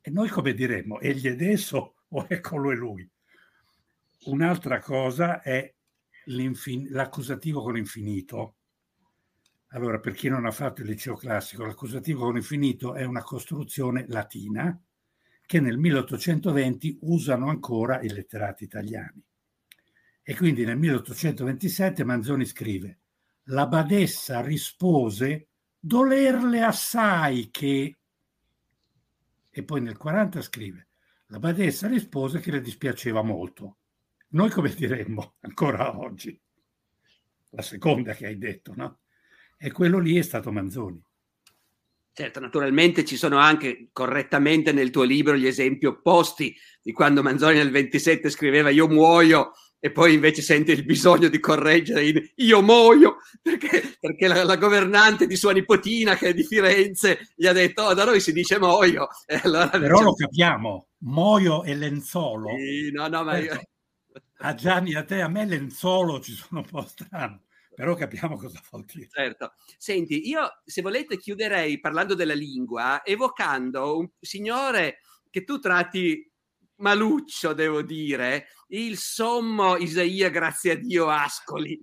[0.00, 3.08] E noi come diremmo, egli ed esso o eccolo è lui.
[4.26, 5.72] Un'altra cosa è
[6.26, 8.56] l'accusativo con l'infinito.
[9.68, 14.06] Allora, per chi non ha fatto il liceo classico, l'accusativo con l'infinito è una costruzione
[14.08, 14.80] latina
[15.46, 19.22] che nel 1820 usano ancora i letterati italiani.
[20.22, 23.00] E quindi nel 1827 Manzoni scrive
[23.48, 25.48] la badessa rispose
[25.78, 27.98] dolerle assai che...
[29.50, 30.88] E poi nel 40 scrive
[31.34, 33.78] la badessa rispose che le dispiaceva molto.
[34.28, 36.40] Noi come diremmo ancora oggi?
[37.50, 39.00] La seconda che hai detto, no?
[39.58, 41.02] E quello lì è stato Manzoni.
[42.12, 47.56] Certo, naturalmente ci sono anche correttamente nel tuo libro gli esempi opposti di quando Manzoni
[47.56, 49.54] nel 27 scriveva io muoio
[49.84, 54.56] e poi invece sente il bisogno di correggere in io muoio perché, perché la, la,
[54.56, 58.32] governante di sua nipotina che è di Firenze gli ha detto oh, da noi si
[58.32, 59.08] dice muoio
[59.42, 63.60] allora però lo capiamo muoio e lenzolo sì, no, no, ma io...
[64.38, 67.42] a Gianni a te a me lenzolo ci sono un po' strano
[67.74, 69.08] però capiamo cosa vuol dire.
[69.10, 69.54] Certo.
[69.76, 76.32] Senti, io se volete chiuderei parlando della lingua, evocando un signore che tu tratti
[76.76, 81.80] maluccio, devo dire, il sommo Isaia, grazie a Dio, Ascoli,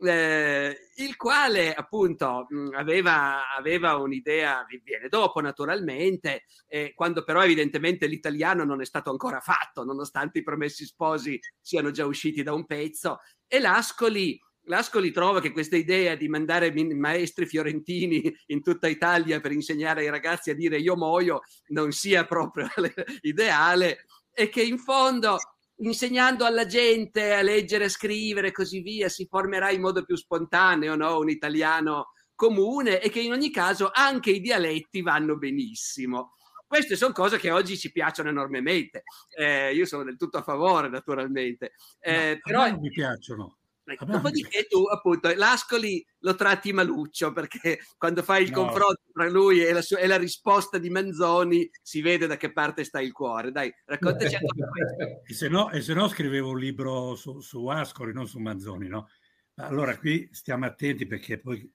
[0.00, 8.06] eh, il quale appunto mh, aveva, aveva, un'idea, viene dopo naturalmente, eh, quando però evidentemente
[8.06, 12.66] l'italiano non è stato ancora fatto, nonostante i promessi sposi siano già usciti da un
[12.66, 19.38] pezzo, e l'Ascoli L'Ascoli trova che questa idea di mandare maestri fiorentini in tutta Italia
[19.38, 22.66] per insegnare ai ragazzi a dire io muoio non sia proprio
[23.20, 25.38] ideale e che in fondo
[25.78, 30.16] insegnando alla gente a leggere, a scrivere e così via si formerà in modo più
[30.16, 31.18] spontaneo no?
[31.18, 36.32] un italiano comune e che in ogni caso anche i dialetti vanno benissimo.
[36.66, 39.04] Queste sono cose che oggi ci piacciono enormemente.
[39.36, 41.74] Eh, io sono del tutto a favore, naturalmente.
[42.00, 43.58] Eh, no, però mi piacciono.
[43.86, 48.64] Ecco, dopodiché tu appunto l'Ascoli lo tratti maluccio perché quando fai il no.
[48.64, 52.50] confronto tra lui e la, sua, e la, risposta di Manzoni si vede da che
[52.50, 53.52] parte sta il cuore.
[53.52, 54.36] Dai, raccontaci
[55.26, 58.88] e se, no, e se no scrivevo un libro su, su Ascoli, non su Manzoni,
[58.88, 59.08] no?
[59.56, 61.70] Allora qui stiamo attenti perché poi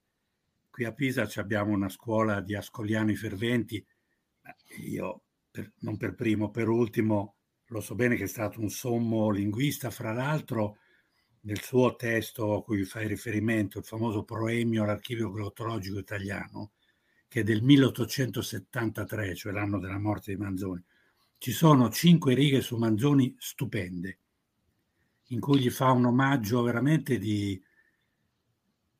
[0.69, 3.85] qui a Pisa abbiamo una scuola di ascoliani ferventi.
[4.79, 7.35] Io, per, non per primo, per ultimo,
[7.67, 10.77] lo so bene che è stato un sommo linguista, fra l'altro
[11.41, 16.71] nel suo testo a cui fai riferimento, il famoso proemio all'archivio glottologico italiano,
[17.27, 20.83] che è del 1873, cioè l'anno della morte di Manzoni,
[21.37, 24.19] ci sono cinque righe su Manzoni stupende,
[25.27, 27.61] in cui gli fa un omaggio veramente di,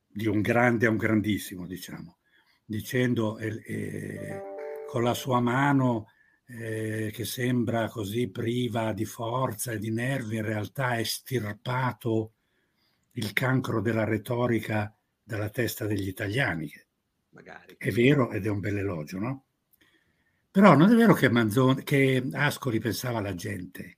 [0.07, 2.17] di un grande a un grandissimo, diciamo,
[2.63, 4.41] dicendo eh,
[4.87, 6.07] con la sua mano
[6.51, 12.33] eh, che sembra così priva di forza e di nervi, in realtà è stirpato
[13.13, 16.71] il cancro della retorica dalla testa degli italiani.
[17.31, 17.75] Magari.
[17.77, 19.43] È vero ed è un bel elogio, no?
[20.49, 23.97] Però non è vero che, Manzoni, che Ascoli pensava alla gente.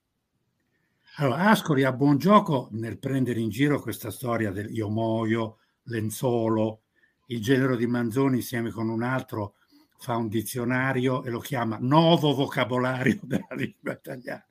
[1.15, 6.83] Allora, Ascoli ha buon gioco nel prendere in giro questa storia del io muoio, Lenzolo,
[7.27, 9.55] il genero di Manzoni insieme con un altro
[10.01, 14.43] fa un dizionario e lo chiama nuovo vocabolario della lingua italiana,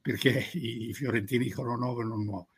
[0.00, 2.48] perché i, fiorentini dicono nuovo e non nuovo.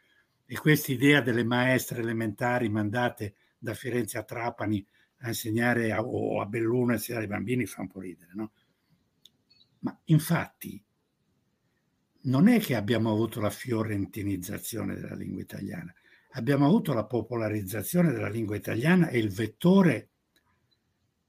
[0.47, 4.86] E questa idea delle maestre elementari mandate da Firenze a Trapani
[5.20, 8.53] a insegnare a, o a Belluno a insegnare ai bambini fa un po' ridere, no?
[9.80, 10.80] Ma infatti
[12.22, 15.92] non è che abbiamo avuto la fiorentinizzazione della lingua italiana,
[16.32, 20.11] abbiamo avuto la popolarizzazione della lingua italiana e il vettore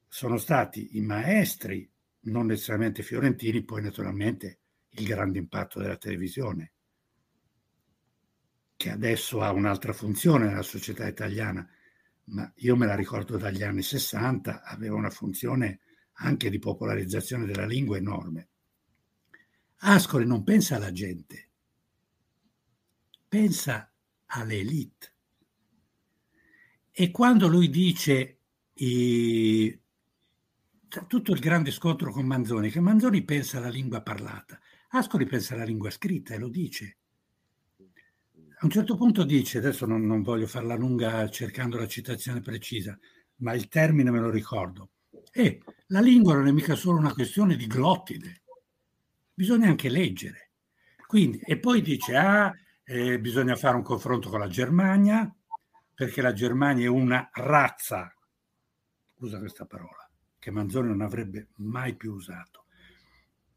[0.07, 1.89] sono stati i maestri,
[2.21, 6.73] non necessariamente fiorentini, poi naturalmente il grande impatto della televisione,
[8.75, 11.67] che adesso ha un'altra funzione nella società italiana,
[12.25, 15.79] ma io me la ricordo dagli anni 60, aveva una funzione
[16.19, 18.49] anche di popolarizzazione della lingua enorme.
[19.77, 21.49] Ascoli non pensa alla gente,
[23.27, 23.91] pensa
[24.27, 25.13] alle elite.
[26.91, 28.39] E quando lui dice
[28.73, 29.79] i,
[31.07, 34.59] tutto il grande scontro con Manzoni, che Manzoni pensa alla lingua parlata,
[34.89, 36.97] Ascoli pensa alla lingua scritta e lo dice.
[38.59, 42.97] A un certo punto dice, adesso non, non voglio farla lunga cercando la citazione precisa,
[43.37, 44.91] ma il termine me lo ricordo.
[45.31, 48.41] E la lingua non è mica solo una questione di glottide,
[49.33, 50.51] bisogna anche leggere.
[51.05, 52.51] Quindi, e poi dice, ah,
[52.83, 55.31] eh, bisogna fare un confronto con la Germania,
[55.93, 58.11] perché la Germania è una razza,
[59.15, 60.06] scusa questa parola,
[60.39, 62.65] che Manzoni non avrebbe mai più usato,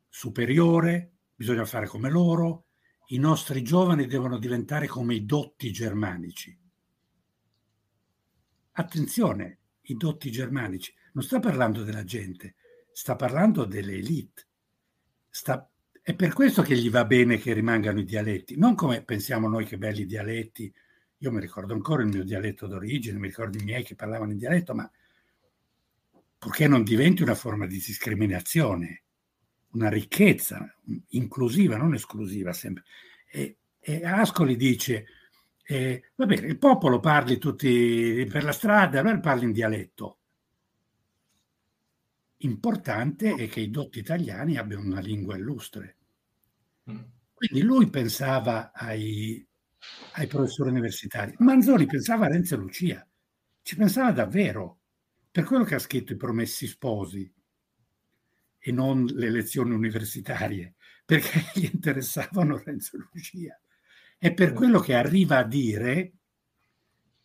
[0.09, 2.67] superiore, bisogna fare come loro,
[3.07, 6.57] i nostri giovani devono diventare come i dotti germanici.
[8.73, 12.55] Attenzione, i dotti germanici, non sta parlando della gente,
[12.93, 14.47] sta parlando delle elite.
[15.29, 15.69] Sta,
[16.03, 19.65] è per questo che gli va bene che rimangano i dialetti, non come pensiamo noi
[19.65, 20.73] che belli dialetti.
[21.19, 24.39] Io mi ricordo ancora il mio dialetto d'origine, mi ricordo i miei che parlavano in
[24.39, 24.91] dialetto, ma
[26.41, 29.03] purché non diventi una forma di discriminazione,
[29.73, 30.75] una ricchezza
[31.09, 32.85] inclusiva, non esclusiva sempre.
[33.31, 35.05] E, e Ascoli dice,
[35.63, 40.19] eh, va bene, il popolo parli tutti per la strada, allora parli in dialetto.
[42.39, 45.99] Importante è che i dotti italiani abbiano una lingua illustre.
[46.83, 49.47] Quindi lui pensava ai,
[50.15, 51.35] ai professori universitari.
[51.37, 53.07] Manzoni pensava a Renzo e Lucia,
[53.61, 54.80] ci pensava davvero,
[55.31, 57.33] per quello che ha scritto i promessi sposi
[58.59, 60.75] e non le lezioni universitarie,
[61.05, 63.61] perché gli interessavano Renzo e Lucia.
[64.19, 66.13] È per quello che arriva a dire,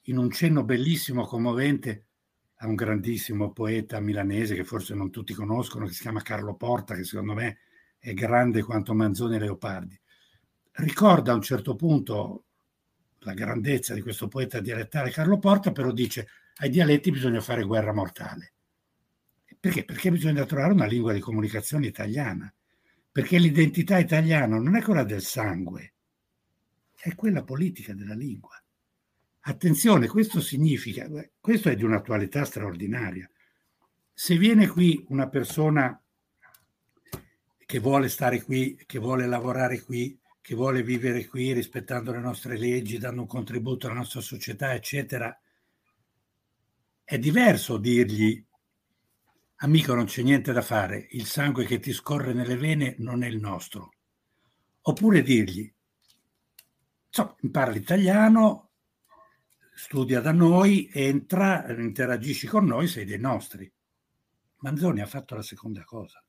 [0.03, 2.06] in un cenno bellissimo, commovente,
[2.60, 6.95] a un grandissimo poeta milanese che forse non tutti conoscono, che si chiama Carlo Porta,
[6.95, 7.58] che secondo me
[7.97, 9.99] è grande quanto Manzoni e Leopardi.
[10.72, 12.45] Ricorda a un certo punto
[13.20, 16.28] la grandezza di questo poeta dialettale Carlo Porta, però dice
[16.58, 18.53] ai dialetti bisogna fare guerra mortale.
[19.60, 19.84] Perché?
[19.84, 22.53] Perché bisogna trovare una lingua di comunicazione italiana,
[23.12, 25.93] perché l'identità italiana non è quella del sangue,
[26.95, 28.62] è quella politica della lingua.
[29.47, 31.08] Attenzione, questo significa,
[31.39, 33.30] questo è di un'attualità straordinaria.
[34.14, 35.99] Se viene qui una persona
[37.66, 42.58] che vuole stare qui, che vuole lavorare qui, che vuole vivere qui rispettando le nostre
[42.58, 45.36] leggi, dando un contributo alla nostra società, eccetera,
[47.06, 48.43] è diverso dirgli
[49.58, 53.28] amico non c'è niente da fare, il sangue che ti scorre nelle vene non è
[53.28, 53.93] il nostro.
[54.82, 55.72] Oppure dirgli,
[57.10, 58.72] so, impara l'italiano,
[59.74, 63.72] studia da noi, entra, interagisci con noi, sei dei nostri.
[64.58, 66.24] Manzoni ha fatto la seconda cosa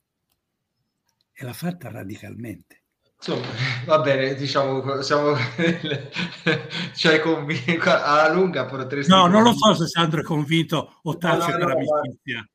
[1.33, 2.83] e l'ha fatta radicalmente.
[3.27, 3.47] Insomma,
[3.87, 5.35] va bene, diciamo, siamo...
[6.95, 9.11] cioè, convinto, alla lunga potresti...
[9.11, 12.49] No, non lo so se Sandro è convinto o tace no, no, per no, amicizia.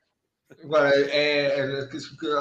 [0.64, 1.88] Guarda, è- è-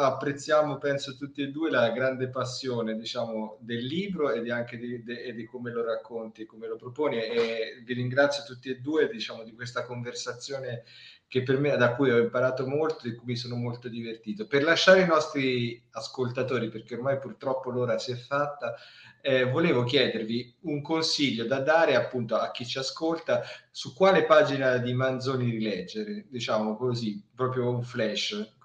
[0.01, 5.03] apprezziamo, penso, tutti e due la grande passione, diciamo, del libro e di anche di,
[5.03, 7.16] de- di come lo racconti, come lo proponi.
[7.16, 10.85] E vi ringrazio tutti e due, diciamo, di questa conversazione
[11.31, 14.49] che per me, da cui ho imparato molto e mi sono molto divertito.
[14.49, 18.74] Per lasciare i nostri ascoltatori, perché ormai purtroppo l'ora si è fatta,
[19.23, 23.43] eh, volevo chiedervi un consiglio da dare appunto a chi ci ascolta
[23.73, 28.57] su quale pagina di Manzoni rileggere, diciamo così, proprio un flash,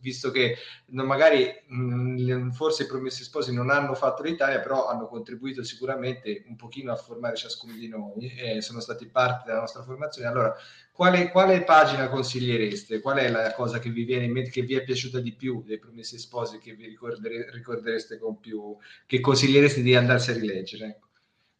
[0.00, 0.56] visto che
[0.86, 6.56] magari mh, forse i Promessi Sposi non hanno fatto l'Italia, però hanno contribuito sicuramente un
[6.56, 10.28] pochino a formare ciascuno di noi, e sono stati parte della nostra formazione.
[10.28, 10.54] Allora,
[10.92, 13.00] quale, quale, pagina consigliereste?
[13.00, 15.62] Qual è la cosa che vi viene in mente, che vi è piaciuta di più
[15.64, 20.86] dei Promessi Sposi, che vi ricordere, ricordereste con più, che consigliereste di andarsi a rileggere?
[20.86, 21.08] Ecco.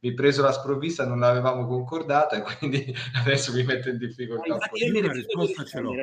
[0.01, 2.93] Vi ho preso la sprovvista, non l'avevamo concordata e quindi
[3.23, 4.59] adesso mi metto in difficoltà.
[4.73, 5.01] Io mi,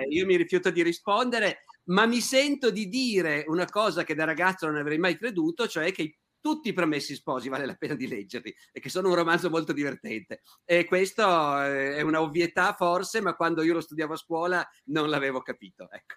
[0.07, 4.67] io mi rifiuto di rispondere, ma mi sento di dire una cosa che da ragazzo
[4.67, 8.55] non avrei mai creduto, cioè che tutti i Promessi Sposi vale la pena di leggerli
[8.71, 10.41] e che sono un romanzo molto divertente.
[10.63, 11.23] E questo
[11.61, 15.89] eh, è una ovvietà forse, ma quando io lo studiavo a scuola non l'avevo capito.
[15.91, 16.15] Ecco.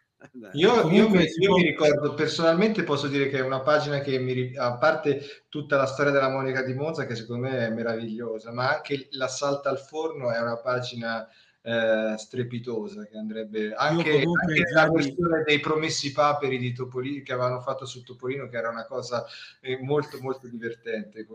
[0.53, 4.55] Io, io, mi, io, mi, ricordo personalmente, posso dire che è una pagina che mi,
[4.57, 8.75] a parte tutta la storia della Monica di Monza, che secondo me è meravigliosa, ma
[8.75, 11.29] anche l'assalto al forno è una pagina
[11.62, 17.61] eh, strepitosa che andrebbe anche, anche la questione dei promessi paperi di Topolino che avevano
[17.61, 19.25] fatto su Topolino che era una cosa
[19.61, 21.27] eh, molto molto divertente.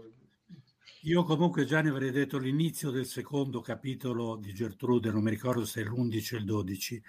[1.01, 5.63] Io comunque già ne avrei detto l'inizio del secondo capitolo di Gertrude non mi ricordo
[5.63, 7.03] se è l'11 o il 12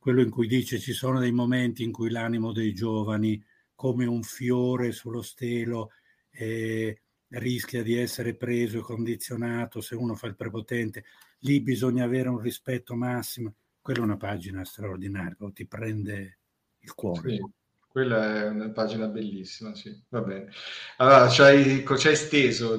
[0.00, 3.40] quello in cui dice ci sono dei momenti in cui l'animo dei giovani
[3.74, 5.90] come un fiore sullo stelo
[6.30, 11.04] eh, rischia di essere preso e condizionato se uno fa il prepotente
[11.40, 13.54] lì bisogna avere un rispetto massimo.
[13.80, 16.38] Quella è una pagina straordinaria, ti prende
[16.78, 17.36] il cuore.
[17.36, 17.42] Sì,
[17.90, 20.52] quella è una pagina bellissima, sì, va bene.
[20.98, 22.76] Allora, ci hai, steso,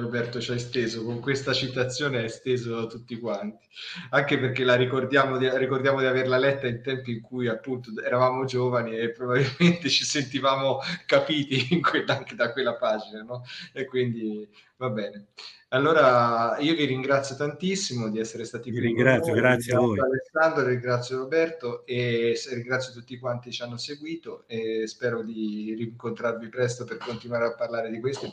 [0.00, 3.66] Roberto, ci hai steso, con questa citazione hai steso tutti quanti,
[4.10, 8.44] anche perché la ricordiamo di, ricordiamo di averla letta in tempi in cui appunto eravamo
[8.44, 13.42] giovani e probabilmente ci sentivamo capiti quella, anche da quella pagina, no?
[13.72, 15.26] E quindi va bene.
[15.70, 18.80] Allora io vi ringrazio tantissimo di essere stati qui.
[18.80, 19.98] Ringrazio, grazie a voi.
[19.98, 26.84] Alessandro, ringrazio Roberto e ringrazio tutti quanti ci hanno seguito e spero di rincontrarvi presto
[26.84, 28.30] per continuare a parlare di questo